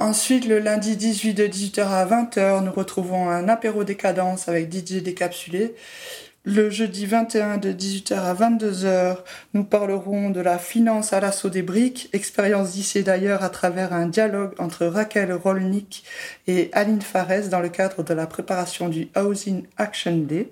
Ensuite, 0.00 0.46
le 0.46 0.60
lundi 0.60 0.96
18 0.96 1.34
de 1.34 1.46
18h 1.46 1.82
à 1.82 2.06
20h, 2.06 2.64
nous 2.64 2.72
retrouvons 2.72 3.28
un 3.28 3.50
apéro 3.50 3.84
décadence 3.84 4.48
avec 4.48 4.72
DJ 4.72 5.02
décapsulé. 5.02 5.74
Le 6.42 6.70
jeudi 6.70 7.04
21 7.04 7.58
de 7.58 7.70
18h 7.70 8.14
à 8.14 8.32
22h, 8.32 9.18
nous 9.52 9.62
parlerons 9.62 10.30
de 10.30 10.40
la 10.40 10.58
finance 10.58 11.12
à 11.12 11.20
l'assaut 11.20 11.50
des 11.50 11.60
briques, 11.60 12.08
expérience 12.14 12.72
d'ici 12.72 13.02
d'ailleurs 13.02 13.44
à 13.44 13.50
travers 13.50 13.92
un 13.92 14.06
dialogue 14.06 14.54
entre 14.58 14.86
Raquel 14.86 15.34
Rolnick 15.34 16.02
et 16.46 16.70
Aline 16.72 17.02
Fares 17.02 17.50
dans 17.50 17.60
le 17.60 17.68
cadre 17.68 18.02
de 18.02 18.14
la 18.14 18.26
préparation 18.26 18.88
du 18.88 19.10
Housing 19.14 19.66
Action 19.76 20.16
Day 20.16 20.50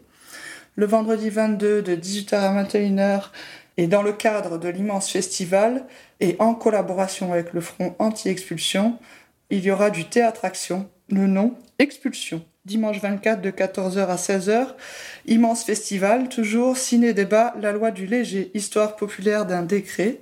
le 0.79 0.87
vendredi 0.87 1.29
22 1.29 1.83
de 1.83 1.97
18h 1.97 2.37
à 2.37 2.63
21h 2.63 3.31
et 3.79 3.89
dans 3.89 4.03
le 4.03 4.13
cadre 4.13 4.59
de 4.59 4.69
l'immense 4.69 5.11
festival 5.11 5.85
et 6.21 6.37
en 6.39 6.55
collaboration 6.55 7.33
avec 7.33 7.53
le 7.53 7.61
Front 7.61 7.97
anti-expulsion, 7.99 8.97
il 9.51 9.65
y 9.65 9.71
aura 9.71 9.91
du 9.91 10.05
théâtre-action, 10.05 10.89
le 11.11 11.27
nom 11.27 11.55
Expulsion. 11.79 12.45
Dimanche 12.65 13.01
24 13.01 13.41
de 13.41 13.51
14h 13.51 14.09
à 14.09 14.17
16h, 14.17 14.75
immense 15.27 15.65
festival, 15.65 16.29
toujours 16.29 16.77
ciné-débat, 16.77 17.55
la 17.61 17.73
loi 17.73 17.91
du 17.91 18.05
léger, 18.05 18.51
histoire 18.53 18.97
populaire 18.97 19.47
d'un 19.47 19.63
décret. 19.63 20.21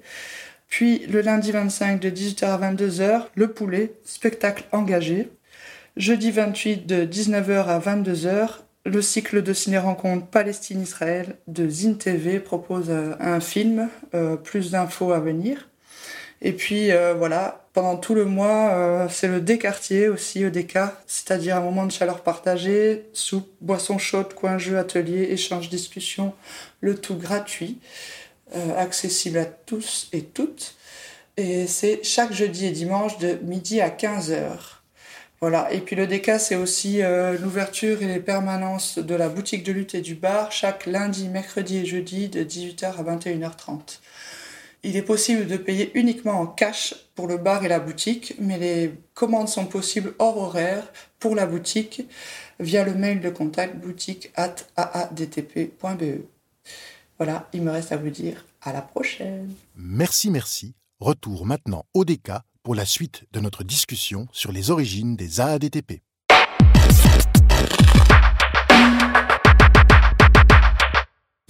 Puis 0.69 1.07
le 1.07 1.23
lundi 1.23 1.51
25 1.51 1.99
de 1.99 2.11
18h 2.11 2.45
à 2.45 2.73
22h, 2.73 3.23
le 3.35 3.49
poulet, 3.49 3.95
spectacle 4.05 4.65
engagé. 4.71 5.29
Jeudi 5.97 6.31
28 6.31 6.87
de 6.87 7.05
19h 7.05 7.67
à 7.67 7.79
22h, 7.81 8.49
le 8.85 9.03
cycle 9.03 9.43
de 9.43 9.53
ciné-rencontres 9.53 10.27
Palestine-Israël 10.27 11.37
de 11.49 11.69
Zin 11.69 11.95
TV 11.95 12.39
propose 12.39 12.91
euh, 12.91 13.15
un 13.19 13.41
film, 13.41 13.89
euh, 14.15 14.37
plus 14.37 14.71
d'infos 14.71 15.13
à 15.13 15.19
venir. 15.19 15.69
Et 16.43 16.53
puis 16.53 16.93
euh, 16.93 17.15
voilà, 17.15 17.66
pendant 17.77 17.99
tout 17.99 18.15
le 18.15 18.25
mois, 18.25 19.07
c'est 19.11 19.29
le 19.29 19.43
déquartier 19.43 20.09
aussi, 20.09 20.43
EDK, 20.43 20.79
c'est-à-dire 21.07 21.59
un 21.59 21.61
moment 21.61 21.85
de 21.85 21.93
chaleur 21.93 22.23
partagée, 22.23 23.05
soupe, 23.13 23.51
boisson 23.61 23.99
chaude, 23.99 24.33
coin 24.33 24.57
jeu, 24.57 24.79
atelier, 24.79 25.29
échange, 25.31 25.69
discussion, 25.69 26.33
le 26.81 26.95
tout 26.95 27.17
gratuit, 27.17 27.79
accessible 28.79 29.37
à 29.37 29.45
tous 29.45 30.09
et 30.15 30.23
toutes. 30.23 30.75
Et 31.37 31.67
c'est 31.67 32.03
chaque 32.03 32.33
jeudi 32.33 32.65
et 32.65 32.71
dimanche 32.71 33.19
de 33.19 33.39
midi 33.43 33.83
à 33.83 33.91
15h. 33.91 34.77
Voilà. 35.43 35.71
Et 35.71 35.81
puis 35.81 35.97
le 35.97 36.07
DK, 36.07 36.41
c'est 36.41 36.57
aussi 36.57 37.03
euh, 37.03 37.37
l'ouverture 37.39 38.03
et 38.03 38.07
les 38.07 38.21
permanences 38.21 38.99
de 38.99 39.15
la 39.15 39.29
boutique 39.29 39.65
de 39.65 39.73
lutte 39.73 39.95
et 39.95 40.01
du 40.01 40.15
bar 40.15 40.51
chaque 40.51 40.87
lundi, 40.87 41.29
mercredi 41.29 41.79
et 41.79 41.85
jeudi 41.85 42.29
de 42.29 42.43
18h 42.43 42.97
à 42.97 43.03
21h30. 43.03 43.99
Il 44.83 44.97
est 44.97 45.03
possible 45.03 45.47
de 45.47 45.57
payer 45.57 45.91
uniquement 45.95 46.41
en 46.41 46.47
cash 46.47 46.95
pour 47.15 47.27
le 47.27 47.39
bar 47.39 47.65
et 47.65 47.69
la 47.69 47.81
boutique, 47.81 48.35
mais 48.39 48.59
les 48.59 48.95
commandes 49.15 49.49
sont 49.49 49.67
possibles 49.67 50.15
hors 50.19 50.37
horaire 50.37 50.85
pour 51.19 51.35
la 51.35 51.47
boutique 51.47 52.03
via 52.61 52.85
le 52.85 52.95
mail 52.95 53.21
de 53.21 53.31
contact 53.31 53.77
boutique 53.77 54.31
at 54.37 54.57
aadtp.be. 54.77 56.25
Voilà, 57.19 57.49
il 57.53 57.63
me 57.63 57.71
reste 57.71 57.93
à 57.93 57.97
vous 57.97 58.11
dire 58.11 58.45
à 58.63 58.73
la 58.73 58.83
prochaine. 58.83 59.53
Merci, 59.75 60.31
merci. 60.31 60.75
Retour 61.01 61.47
maintenant 61.47 61.85
au 61.95 62.05
DK 62.05 62.33
pour 62.63 62.75
la 62.75 62.85
suite 62.85 63.25
de 63.33 63.41
notre 63.41 63.65
discussion 63.65 64.29
sur 64.33 64.53
les 64.53 64.71
origines 64.71 65.17
des 65.17 65.41
AADTP. 65.41 66.03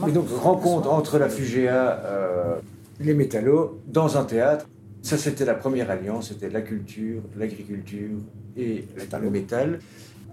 Et 0.07 0.13
donc, 0.13 0.29
rencontre 0.29 0.93
entre 0.93 1.19
la 1.19 1.29
FUGEA, 1.29 2.01
euh, 2.05 2.57
les 3.01 3.15
métallos, 3.15 3.81
dans 3.87 4.17
un 4.17 4.25
théâtre. 4.25 4.67
Ça, 5.03 5.17
c'était 5.17 5.45
la 5.45 5.55
première 5.55 5.91
alliance, 5.91 6.29
c'était 6.29 6.51
la 6.51 6.63
culture, 6.63 7.23
l'agriculture 7.37 8.19
et 8.57 8.85
le 9.21 9.31
métal. 9.31 9.79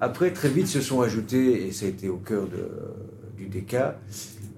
Après, 0.01 0.31
très 0.31 0.49
vite 0.49 0.67
se 0.67 0.81
sont 0.81 1.01
ajoutés, 1.01 1.67
et 1.67 1.71
ça 1.71 1.85
a 1.85 1.89
été 1.89 2.09
au 2.09 2.17
cœur 2.17 2.47
du 3.37 3.47
DK, 3.47 3.75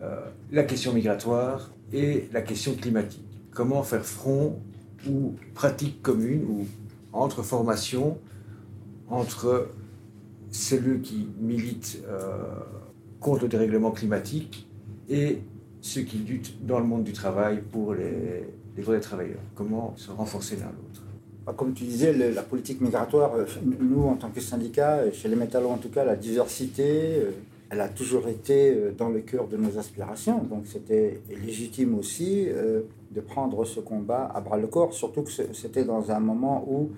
euh, 0.02 0.20
la 0.52 0.63
question 0.63 0.94
migratoire 0.94 1.72
et 1.91 2.28
la 2.32 2.41
question 2.41 2.74
climatique. 2.76 3.26
Comment 3.52 3.84
faire 3.84 4.06
front 4.06 4.60
ou 5.08 5.36
pratiques 5.54 6.02
communes 6.02 6.46
ou 6.48 6.65
entre 7.13 7.44
formations, 7.44 8.18
entre 9.10 9.70
celui 10.52 11.02
qui 11.02 11.28
militent 11.39 12.02
euh, 12.08 12.38
contre 13.20 13.44
le 13.44 13.50
dérèglement 13.50 13.91
climatique 13.91 14.68
et 15.10 15.39
ceux 15.86 16.02
qui 16.02 16.17
luttent 16.17 16.65
dans 16.65 16.80
le 16.80 16.86
monde 16.86 17.04
du 17.04 17.13
travail 17.13 17.62
pour 17.71 17.93
les, 17.93 18.43
les 18.76 18.84
vrais 18.84 19.00
travailleurs. 19.00 19.41
Comment 19.54 19.93
se 19.95 20.12
renforcer 20.12 20.56
l'un 20.56 20.65
l'autre? 20.65 21.04
Bah, 21.45 21.54
comme 21.56 21.74
tu 21.74 21.84
disais, 21.84 22.12
la 22.13 22.41
politique 22.41 22.82
migratoire, 22.82 23.36
euh, 23.36 23.45
nous 23.80 24.04
en 24.04 24.15
tant 24.15 24.30
que 24.30 24.41
syndicat, 24.41 25.12
chez 25.12 25.28
les 25.28 25.36
métallos 25.36 25.69
en 25.69 25.78
tout 25.78 25.89
cas, 25.89 26.04
la 26.04 26.15
diversité, 26.15 27.17
euh, 27.17 27.32
elle 27.69 27.82
a 27.82 27.89
toujours 27.89 28.28
été 28.28 28.91
dans 28.98 29.10
le 29.10 29.21
cœur 29.21 29.48
de 29.48 29.58
nos 29.58 29.78
aspirations. 29.78 30.43
Donc 30.43 30.65
c'était 30.67 31.21
légitime 31.30 31.98
aussi 31.98 32.48
de 33.12 33.21
prendre 33.21 33.65
ce 33.65 33.80
combat 33.80 34.32
à 34.36 34.39
bras 34.39 34.58
le 34.58 34.67
corps, 34.67 34.93
surtout 34.93 35.24
que 35.24 35.32
c'était 35.32 35.84
dans 35.84 36.12
un 36.12 36.19
moment 36.19 36.63
où, 36.69 36.91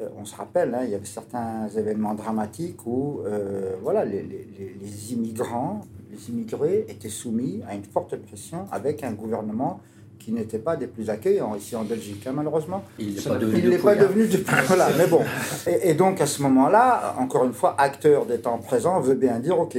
euh, 0.00 0.08
on 0.18 0.24
se 0.24 0.34
rappelle, 0.34 0.74
hein, 0.74 0.82
il 0.84 0.90
y 0.90 0.94
avait 0.94 1.04
certains 1.04 1.68
événements 1.68 2.14
dramatiques 2.14 2.86
où 2.86 3.20
euh, 3.26 3.74
voilà, 3.82 4.04
les, 4.04 5.12
immigrants, 5.12 5.82
les 6.12 6.28
immigrés 6.28 6.84
étaient 6.88 7.08
soumis 7.08 7.62
à 7.68 7.74
une 7.74 7.84
forte 7.84 8.16
pression 8.16 8.66
avec 8.70 9.02
un 9.02 9.12
gouvernement 9.12 9.80
qui 10.18 10.30
n'était 10.30 10.58
pas 10.58 10.76
des 10.76 10.86
plus 10.86 11.10
accueillants 11.10 11.56
ici 11.56 11.74
en 11.74 11.82
Belgique, 11.82 12.24
hein, 12.26 12.32
malheureusement. 12.34 12.84
Il 12.98 13.14
n'est 13.14 13.20
pas 13.20 13.38
devenu, 13.38 13.72
il 13.72 13.78
pas 13.80 13.96
devenu 13.96 14.28
depuis. 14.28 14.54
voilà, 14.66 14.88
mais 14.96 15.08
bon. 15.08 15.20
Et, 15.66 15.90
et, 15.90 15.94
donc 15.94 16.20
à 16.20 16.26
ce 16.26 16.42
moment-là, 16.42 17.16
encore 17.18 17.44
une 17.44 17.52
fois, 17.52 17.74
acteur 17.76 18.26
des 18.26 18.38
temps 18.38 18.58
présents 18.58 19.00
veut 19.00 19.16
bien 19.16 19.40
dire, 19.40 19.58
ok, 19.58 19.76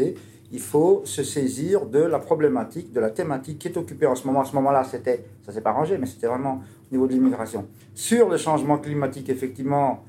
il 0.52 0.60
faut 0.60 1.02
se 1.06 1.24
saisir 1.24 1.86
de 1.86 2.00
la 2.00 2.20
problématique, 2.20 2.92
de 2.92 3.00
la 3.00 3.10
thématique 3.10 3.60
qui 3.60 3.70
est 3.70 3.78
occupée 3.78 4.06
en 4.06 4.16
ce 4.16 4.28
moment. 4.28 4.42
À 4.42 4.46
ce 4.46 4.56
moment-là, 4.56 4.84
c'était, 4.84 5.24
ça 5.46 5.54
s'est 5.54 5.62
pas 5.62 5.72
rangé, 5.72 5.98
mais 5.98 6.08
c'était 6.08 6.28
vraiment 6.28 6.62
au 6.92 6.94
niveau 6.94 7.08
de 7.08 7.14
l'immigration. 7.14 7.66
Sur 7.96 8.28
le 8.28 8.38
changement 8.38 8.80
climatique, 8.80 9.30
effectivement, 9.30 10.04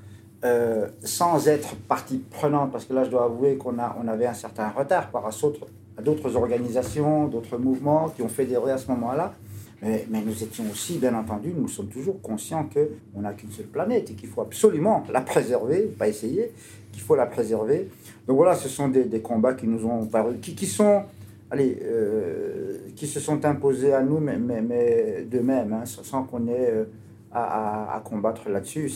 euh, 0.45 0.89
sans 1.05 1.47
être 1.49 1.77
partie 1.77 2.19
prenante, 2.19 2.73
parce 2.73 2.87
que 2.87 2.93
là, 2.93 3.05
je 3.05 3.11
dois 3.11 3.25
avouer 3.25 3.57
qu'on 3.57 3.79
a, 3.79 3.97
on 4.03 4.09
avait 4.09 4.27
un 4.27 4.35
certain 4.35 4.71
retard 4.71 5.11
par 5.11 5.23
rapport 5.23 5.69
d'autres 6.03 6.37
organisations, 6.37 7.29
d'autres 7.29 7.59
mouvements 7.59 8.09
qui 8.09 8.23
ont 8.23 8.29
fédéré 8.29 8.73
à 8.73 8.79
ce 8.79 8.89
moment-là. 8.89 9.35
Mais, 9.83 10.07
nous 10.25 10.43
étions 10.43 10.65
aussi, 10.71 10.97
bien 10.97 11.15
entendu, 11.15 11.53
nous 11.55 11.69
sommes 11.69 11.89
toujours 11.89 12.21
conscients 12.23 12.67
qu'on 12.73 13.21
n'a 13.21 13.35
qu'une 13.35 13.51
seule 13.51 13.67
planète 13.67 14.11
et 14.11 14.15
qu'il 14.15 14.31
faut 14.31 14.41
absolument 14.41 15.05
la 15.13 15.21
préserver, 15.21 15.83
pas 15.99 16.09
essayer, 16.09 16.53
qu'il 16.91 17.03
faut 17.03 17.15
la 17.15 17.27
préserver. 17.27 17.91
Donc 18.27 18.37
voilà, 18.37 18.55
ce 18.55 18.69
sont 18.69 18.89
des, 18.89 19.21
combats 19.21 19.53
qui 19.53 19.67
nous 19.67 19.85
ont 19.85 20.07
paru, 20.07 20.39
qui, 20.39 20.55
qui 20.55 20.65
sont, 20.65 21.03
allez, 21.51 21.79
euh, 21.83 22.79
qui 22.97 23.07
se 23.07 23.21
sont 23.21 23.45
imposés 23.45 23.93
à 23.93 24.03
nous, 24.03 24.21
mais, 24.21 24.39
mais, 24.39 24.63
mais 24.63 25.27
d'eux-mêmes, 25.31 25.75
hein, 25.75 25.85
sans 25.85 26.23
qu'on 26.23 26.47
ait 26.47 26.71
euh, 26.71 26.85
à, 27.31 28.01
combattre 28.05 28.49
là-dessus. 28.49 28.91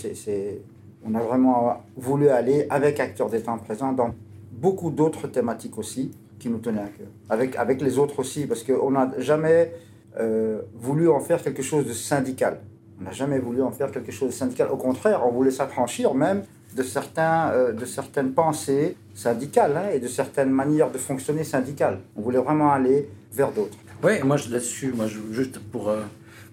On 1.05 1.15
a 1.15 1.21
vraiment 1.21 1.83
voulu 1.97 2.31
aller 2.31 2.67
avec 2.71 2.99
Acteurs 2.99 3.29
des 3.29 3.43
temps 3.43 3.59
présents 3.59 3.93
dans 3.93 4.15
beaucoup 4.53 4.91
d'autres 4.91 5.29
thématiques 5.29 5.77
aussi 5.77 6.13
qui 6.39 6.49
nous 6.49 6.59
tenaient 6.59 6.81
à 6.81 6.89
cœur, 6.89 7.09
avec, 7.29 7.57
avec 7.57 7.81
les 7.81 7.99
autres 7.99 8.19
aussi, 8.21 8.47
parce 8.47 8.63
qu'on 8.63 8.91
n'a 8.91 9.11
jamais 9.19 9.73
euh, 10.19 10.63
voulu 10.75 11.09
en 11.09 11.21
faire 11.21 11.43
quelque 11.43 11.63
chose 11.63 11.87
de 11.87 11.93
syndical. 11.93 12.61
On 13.01 13.05
n'a 13.05 13.13
jamais 13.13 13.39
voulu 13.39 13.63
en 13.63 13.71
faire 13.71 13.91
quelque 13.91 14.11
chose 14.11 14.31
de 14.31 14.35
syndical. 14.35 14.69
Au 14.71 14.77
contraire, 14.77 15.23
on 15.27 15.31
voulait 15.31 15.51
s'affranchir 15.51 16.15
même 16.15 16.43
de, 16.77 16.83
certains, 16.83 17.51
euh, 17.53 17.73
de 17.73 17.85
certaines 17.85 18.33
pensées 18.33 18.97
syndicales 19.15 19.77
hein, 19.77 19.91
et 19.93 20.01
de 20.01 20.09
certaines 20.09 20.51
manières 20.51 20.91
de 20.91 20.99
fonctionner 20.99 21.45
syndicales. 21.45 22.01
On 22.17 22.23
voulait 22.23 22.39
vraiment 22.39 22.73
aller 22.73 23.09
vers 23.33 23.53
d'autres. 23.53 23.79
Oui, 24.03 24.13
moi 24.25 24.37
là-dessus, 24.51 24.93
moi 24.95 25.07
juste 25.33 25.59
pour, 25.59 25.89
euh, 25.89 26.03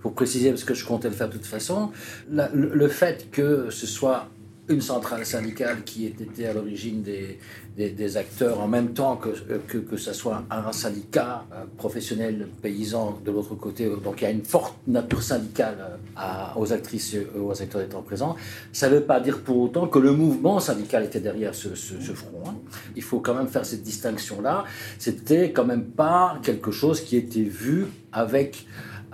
pour 0.01 0.13
préciser, 0.13 0.49
parce 0.49 0.63
que 0.63 0.73
je 0.73 0.85
comptais 0.85 1.09
le 1.09 1.15
faire 1.15 1.29
de 1.29 1.33
toute 1.33 1.45
façon, 1.45 1.91
le, 2.29 2.87
fait 2.87 3.29
que 3.31 3.69
ce 3.69 3.87
soit 3.87 4.27
une 4.67 4.81
centrale 4.81 5.25
syndicale 5.25 5.83
qui 5.83 6.05
ait 6.05 6.15
été 6.19 6.47
à 6.47 6.53
l'origine 6.53 7.03
des, 7.03 7.39
des, 7.75 8.17
acteurs 8.17 8.59
en 8.59 8.67
même 8.67 8.93
temps 8.93 9.15
que, 9.15 9.29
que, 9.67 9.77
que 9.77 9.97
ce 9.97 10.13
soit 10.13 10.43
un 10.49 10.71
syndicat 10.71 11.45
professionnel 11.77 12.47
paysan 12.61 13.19
de 13.23 13.31
l'autre 13.31 13.55
côté. 13.55 13.89
Donc 14.03 14.21
il 14.21 14.23
y 14.23 14.27
a 14.27 14.31
une 14.31 14.43
forte 14.45 14.75
nature 14.87 15.21
syndicale 15.21 15.99
à, 16.15 16.57
aux 16.57 16.73
actrices 16.73 17.13
et 17.13 17.27
aux 17.37 17.61
acteurs 17.61 17.81
étant 17.81 18.01
présents. 18.01 18.35
Ça 18.73 18.89
ne 18.89 18.95
veut 18.95 19.03
pas 19.03 19.19
dire 19.19 19.41
pour 19.41 19.57
autant 19.57 19.87
que 19.87 19.99
le 19.99 20.11
mouvement 20.11 20.59
syndical 20.59 21.03
était 21.03 21.19
derrière 21.19 21.53
ce, 21.53 21.75
ce, 21.75 22.13
front. 22.13 22.43
Hein. 22.47 22.55
Il 22.95 23.03
faut 23.03 23.19
quand 23.19 23.35
même 23.35 23.47
faire 23.47 23.65
cette 23.65 23.83
distinction-là. 23.83 24.65
C'était 24.97 25.51
quand 25.51 25.65
même 25.65 25.85
pas 25.85 26.39
quelque 26.41 26.71
chose 26.71 27.01
qui 27.01 27.17
était 27.17 27.41
vu 27.41 27.87
avec 28.11 28.65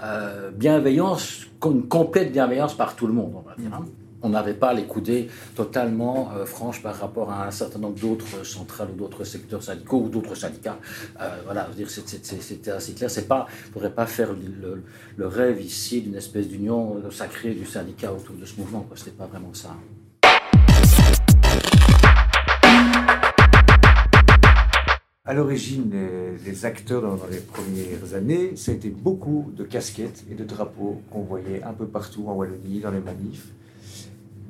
euh, 0.04 0.52
bienveillance, 0.52 1.48
une 1.66 1.88
complète 1.88 2.32
bienveillance 2.32 2.76
par 2.76 2.96
tout 2.96 3.08
le 3.08 3.14
monde, 3.14 3.34
on 3.36 3.42
va 3.42 3.56
dire. 3.58 3.82
On 4.24 4.30
n'avait 4.30 4.54
pas 4.54 4.74
les 4.74 4.84
coudées 4.84 5.30
totalement 5.56 6.32
euh, 6.36 6.46
franches 6.46 6.84
par 6.84 6.96
rapport 6.96 7.32
à 7.32 7.48
un 7.48 7.52
certain 7.52 7.80
nombre 7.80 8.00
d'autres 8.00 8.46
centrales 8.46 8.90
ou 8.94 8.96
d'autres 8.96 9.24
secteurs 9.24 9.64
syndicaux 9.64 10.04
ou 10.06 10.10
d'autres 10.10 10.36
syndicats. 10.36 10.78
Euh, 11.20 11.42
voilà, 11.46 11.68
c'était 11.88 12.72
assez 12.72 12.94
clair. 12.94 13.10
C'est 13.10 13.28
pas, 13.28 13.48
faudrait 13.74 13.94
pas 13.94 14.06
faire 14.06 14.30
le, 14.34 15.28
rêve 15.28 15.62
ici 15.62 16.02
d'une 16.02 16.16
espèce 16.16 16.48
d'union 16.48 17.02
sacrée 17.10 17.54
du 17.54 17.66
syndicat 17.66 18.12
autour 18.14 18.36
de 18.36 18.46
ce 18.46 18.60
mouvement. 18.60 18.86
Ce 18.94 19.06
n'était 19.06 19.18
pas 19.18 19.26
vraiment 19.26 19.54
ça. 19.54 19.76
À 25.26 25.34
l'origine, 25.34 25.92
les, 26.46 26.66
acteurs 26.66 27.02
dans, 27.02 27.28
les 27.32 27.40
premières 27.40 28.14
années, 28.16 28.56
c'était 28.56 28.90
beaucoup 28.90 29.52
de 29.56 29.64
casquettes 29.64 30.26
et 30.30 30.36
de 30.36 30.44
drapeaux 30.44 31.02
qu'on 31.10 31.22
voyait 31.22 31.64
un 31.64 31.74
peu 31.74 31.88
partout 31.88 32.26
en 32.28 32.34
Wallonie, 32.34 32.82
dans 32.82 32.92
les 32.92 33.00
manifs. 33.00 33.48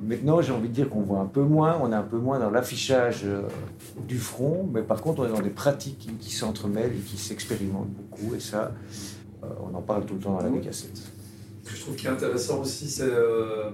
Maintenant, 0.01 0.41
j'ai 0.41 0.51
envie 0.51 0.67
de 0.67 0.73
dire 0.73 0.89
qu'on 0.89 1.01
voit 1.01 1.19
un 1.19 1.27
peu 1.27 1.41
moins, 1.41 1.79
on 1.79 1.91
est 1.91 1.95
un 1.95 2.01
peu 2.01 2.17
moins 2.17 2.39
dans 2.39 2.49
l'affichage 2.49 3.21
euh, 3.23 3.43
du 4.07 4.17
front, 4.17 4.67
mais 4.71 4.81
par 4.81 5.01
contre, 5.01 5.21
on 5.21 5.25
est 5.25 5.31
dans 5.31 5.41
des 5.41 5.51
pratiques 5.51 5.99
qui, 5.99 6.13
qui 6.13 6.33
s'entremêlent 6.33 6.93
et 6.93 7.01
qui 7.01 7.17
s'expérimentent 7.17 7.89
beaucoup, 7.89 8.33
et 8.33 8.39
ça, 8.39 8.71
euh, 9.43 9.47
on 9.61 9.75
en 9.75 9.81
parle 9.81 10.05
tout 10.05 10.15
le 10.15 10.19
temps 10.19 10.39
dans 10.39 10.49
la 10.49 10.59
cassette. 10.59 10.97
Ce 11.63 11.69
que 11.69 11.75
je 11.75 11.81
trouve 11.81 11.95
qui 11.95 12.07
est 12.07 12.09
intéressant 12.09 12.61
aussi, 12.61 12.89
c'est 12.89 13.03
euh, 13.03 13.69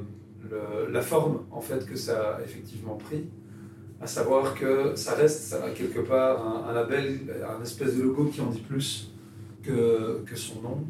la 0.92 1.02
forme 1.02 1.44
en 1.50 1.62
fait 1.62 1.86
que 1.86 1.96
ça 1.96 2.36
a 2.36 2.42
effectivement 2.42 2.96
pris, 2.96 3.30
à 4.02 4.08
savoir 4.08 4.54
que 4.54 4.96
ça 4.96 5.14
reste 5.14 5.44
ça 5.44 5.64
a 5.64 5.70
quelque 5.70 6.00
part 6.00 6.46
un, 6.46 6.70
un, 6.70 6.74
label, 6.74 7.20
un 7.58 7.62
espèce 7.64 7.96
de 7.96 8.04
logo 8.04 8.26
qui 8.26 8.42
en 8.42 8.48
dit 8.48 8.62
plus 8.62 9.14
que, 9.64 10.24
que 10.26 10.36
son 10.36 10.62
nom. 10.62 10.84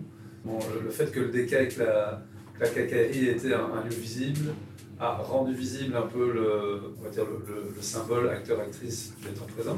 Bon, 0.43 0.57
le, 0.73 0.85
le, 0.85 0.89
fait 0.89 1.11
que 1.11 1.19
le 1.19 1.27
DK 1.29 1.53
avec 1.53 1.77
la, 1.77 2.23
la 2.59 2.67
cacaillerie 2.67 3.27
était 3.27 3.53
un, 3.53 3.65
un 3.65 3.83
lieu 3.83 3.95
visible, 3.95 4.49
a 4.99 5.17
rendu 5.17 5.53
visible 5.53 5.95
un 5.95 6.07
peu 6.07 6.31
le, 6.33 6.81
on 6.99 7.03
va 7.03 7.09
dire 7.09 7.23
le, 7.25 7.53
le, 7.53 7.61
le 7.75 7.81
symbole 7.81 8.29
acteur-actrice 8.29 9.13
d'être 9.23 9.45
présent, 9.45 9.77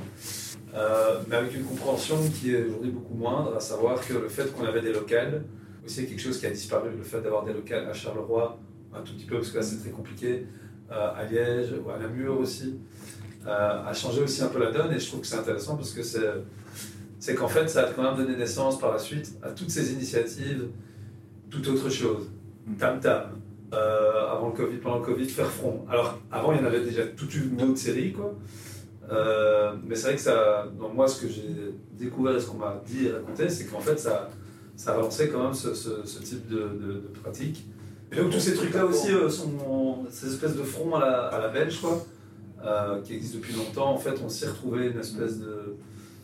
euh, 0.74 1.20
mais 1.28 1.36
avec 1.36 1.56
une 1.56 1.64
compréhension 1.66 2.18
qui 2.36 2.54
est 2.54 2.64
aujourd'hui 2.64 2.92
beaucoup 2.92 3.16
moindre, 3.16 3.54
à 3.56 3.60
savoir 3.60 4.00
que 4.06 4.14
le 4.14 4.30
fait 4.30 4.54
qu'on 4.54 4.66
avait 4.66 4.82
des 4.82 4.94
locales, 4.94 5.44
aussi 5.86 6.08
quelque 6.08 6.22
chose 6.22 6.40
qui 6.40 6.46
a 6.46 6.52
disparu, 6.52 6.90
le 6.98 7.04
fait 7.04 7.22
d'avoir 7.22 7.44
des 7.44 7.54
locales 7.54 7.86
à 7.90 7.94
Charleroi, 7.94 8.58
un 8.94 9.02
tout 9.02 9.14
petit 9.14 9.26
peu, 9.26 9.36
parce 9.36 9.52
que 9.52 9.58
là 9.58 9.64
c'est 9.64 9.80
très 9.80 9.90
compliqué, 9.90 10.46
euh, 10.92 11.12
à 11.16 11.26
Liège 11.26 11.74
ou 11.86 11.90
à 11.90 11.98
Namur 12.00 12.40
aussi, 12.40 12.80
euh, 13.46 13.86
a 13.86 13.94
changé 13.94 14.22
aussi 14.22 14.42
un 14.42 14.48
peu 14.48 14.60
la 14.60 14.72
donne, 14.72 14.94
et 14.94 15.00
je 15.00 15.08
trouve 15.08 15.20
que 15.22 15.28
c'est 15.28 15.38
intéressant 15.38 15.76
parce 15.76 15.92
que 15.92 16.02
c'est, 16.02 16.30
c'est 17.20 17.36
qu'en 17.36 17.50
fait 17.50 17.68
ça 17.70 17.82
a 17.82 17.92
quand 17.92 18.04
même 18.04 18.16
donné 18.16 18.38
naissance 18.38 18.80
par 18.80 18.94
la 18.94 19.00
suite 19.00 19.34
à 19.44 19.50
toutes 19.50 19.70
ces 19.70 19.92
initiatives, 19.92 20.70
tout 21.50 21.68
autre 21.70 21.90
chose. 21.90 22.32
Tam 22.78 23.00
Tam, 23.00 23.39
euh, 23.74 24.32
avant 24.32 24.48
le 24.48 24.54
Covid, 24.54 24.78
pendant 24.78 24.98
le 24.98 25.06
Covid, 25.06 25.30
faire 25.30 25.46
front. 25.46 25.86
Alors, 25.90 26.20
avant, 26.32 26.54
il 26.54 26.60
y 26.60 26.62
en 26.62 26.66
avait 26.66 26.82
déjà 26.82 27.06
toute 27.06 27.34
une 27.36 27.62
autre 27.62 27.78
série, 27.78 28.14
quoi. 28.14 28.34
Euh, 29.12 29.74
mais 29.86 29.96
c'est 29.96 30.08
vrai 30.08 30.16
que 30.16 30.22
ça, 30.22 30.68
dans 30.80 30.90
moi, 30.90 31.08
ce 31.08 31.22
que 31.22 31.28
j'ai 31.28 31.74
découvert 31.94 32.36
et 32.36 32.40
ce 32.40 32.48
qu'on 32.48 32.58
m'a 32.58 32.82
dit 32.86 33.08
et 33.08 33.12
raconté, 33.12 33.48
c'est 33.50 33.66
qu'en 33.66 33.80
fait, 33.80 34.00
ça, 34.00 34.30
ça 34.76 34.94
a 34.94 34.98
relancé 34.98 35.30
quand 35.30 35.44
même 35.44 35.54
ce, 35.54 35.74
ce, 35.74 36.04
ce 36.04 36.20
type 36.20 36.48
de, 36.48 36.58
de, 36.58 36.94
de, 36.94 37.12
pratique. 37.22 37.66
Et 38.12 38.16
donc, 38.16 38.32
tous 38.32 38.40
ces 38.40 38.56
trucs-là 38.56 38.86
aussi 38.86 39.12
euh, 39.12 39.30
sont 39.30 40.06
ces 40.10 40.34
espèces 40.34 40.56
de 40.56 40.64
fronts 40.64 40.96
à 40.96 41.00
la, 41.00 41.28
à 41.28 41.40
la 41.40 41.50
belge, 41.50 41.80
quoi, 41.80 42.04
qui 43.04 43.14
existent 43.14 43.38
depuis 43.38 43.54
longtemps. 43.54 43.94
En 43.94 43.98
fait, 43.98 44.16
on 44.24 44.30
s'y 44.30 44.46
retrouvait 44.46 44.88
une 44.88 45.00
espèce 45.00 45.40
de, 45.40 45.76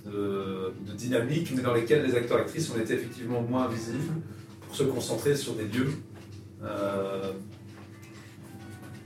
de, 0.06 0.74
de 0.88 0.94
dynamique, 0.96 1.52
mais 1.56 1.62
dans 1.62 1.74
lesquelles 1.74 2.04
les 2.04 2.16
acteurs 2.16 2.40
et 2.40 2.42
actrices 2.42 2.72
ont 2.72 2.80
été 2.80 2.94
effectivement 2.94 3.42
moins 3.42 3.68
visibles 3.68 4.14
pour 4.66 4.76
se 4.76 4.84
concentrer 4.84 5.36
sur 5.36 5.54
des 5.54 5.66
lieux 5.66 5.92
euh, 6.64 7.32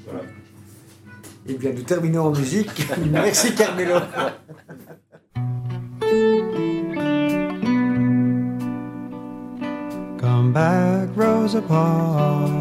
voilà. 0.06 0.22
Eh 1.48 1.54
bien, 1.54 1.72
nous 1.74 1.82
terminons 1.82 2.28
en 2.28 2.32
musique. 2.32 2.88
Merci 3.12 3.54
Carmelo. 3.56 4.00
Come 10.18 10.54
back, 10.54 11.10
Rosa 11.16 11.62
Parks, 11.62 12.52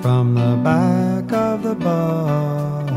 from 0.00 0.34
the 0.34 0.56
back 0.62 1.32
of 1.32 1.62
the 1.62 1.74
bus. 1.74 2.88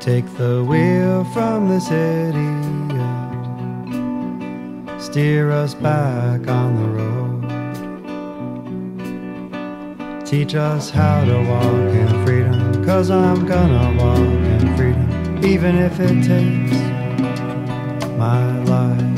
Take 0.00 0.24
the 0.38 0.64
wheel 0.64 1.24
from 1.32 1.68
the 1.68 1.80
city 1.80 2.68
steer 5.10 5.50
us 5.50 5.74
back 5.74 6.46
on 6.48 6.76
the 6.76 6.88
road. 6.88 7.27
Teach 10.28 10.54
us 10.54 10.90
how 10.90 11.24
to 11.24 11.42
walk 11.48 11.64
in 11.64 12.26
freedom, 12.26 12.84
cause 12.84 13.10
I'm 13.10 13.46
gonna 13.46 13.96
walk 13.98 14.18
in 14.18 14.76
freedom, 14.76 15.42
even 15.42 15.76
if 15.76 15.98
it 16.00 16.22
takes 16.22 16.76
my 18.18 18.62
life. 18.64 19.17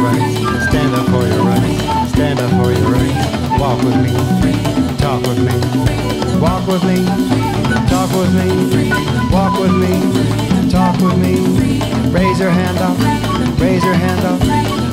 rights. 0.00 0.68
Stand 0.68 0.94
up 0.94 1.06
for 1.06 1.26
your 1.26 1.44
rights. 1.44 2.12
Stand 2.12 2.40
up 2.40 2.50
for 2.58 2.72
your 2.72 2.90
rights. 2.90 3.60
Walk 3.60 3.78
with 3.82 3.96
me. 4.02 4.12
Talk 4.98 5.22
with 5.22 5.38
me. 5.38 5.54
Walk 6.40 6.66
with 6.66 6.84
me. 6.84 7.04
Talk 7.88 8.10
with 8.12 8.32
me. 8.34 8.90
Walk 9.32 9.58
with 9.60 9.74
me. 9.82 10.70
Talk 10.70 11.00
with 11.00 11.16
me. 11.18 11.34
Raise 12.10 12.38
your 12.38 12.50
hand 12.50 12.78
up. 12.78 12.96
Raise 13.60 13.84
your 13.84 13.94
hand 13.94 14.24
up. 14.24 14.40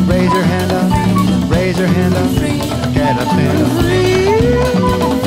Raise 0.07 0.31
your 0.33 0.43
hand 0.43 0.71
up. 0.71 1.49
Raise 1.49 1.77
your 1.77 1.87
hand 1.87 2.15
up. 2.15 2.93
Get 2.93 3.17
up 3.17 3.33
and. 3.33 5.24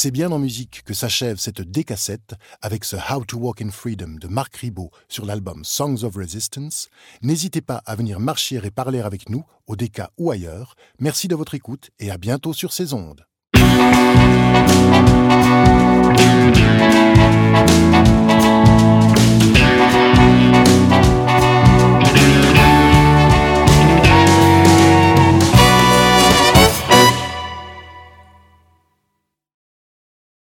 C'est 0.00 0.12
bien 0.12 0.30
en 0.30 0.38
musique 0.38 0.84
que 0.84 0.94
s'achève 0.94 1.38
cette 1.38 1.60
décassette 1.60 2.36
avec 2.62 2.84
ce 2.84 2.94
How 2.94 3.24
to 3.24 3.36
Walk 3.36 3.60
in 3.62 3.70
Freedom 3.70 4.14
de 4.20 4.28
Marc 4.28 4.54
Ribot 4.58 4.92
sur 5.08 5.26
l'album 5.26 5.64
Songs 5.64 6.04
of 6.04 6.14
Resistance. 6.14 6.88
N'hésitez 7.22 7.62
pas 7.62 7.82
à 7.84 7.96
venir 7.96 8.20
marcher 8.20 8.60
et 8.62 8.70
parler 8.70 9.00
avec 9.00 9.28
nous 9.28 9.44
au 9.66 9.74
DECA 9.74 10.12
ou 10.16 10.30
ailleurs. 10.30 10.76
Merci 11.00 11.26
de 11.26 11.34
votre 11.34 11.56
écoute 11.56 11.90
et 11.98 12.12
à 12.12 12.16
bientôt 12.16 12.52
sur 12.52 12.72
ces 12.72 12.94
ondes. 12.94 13.26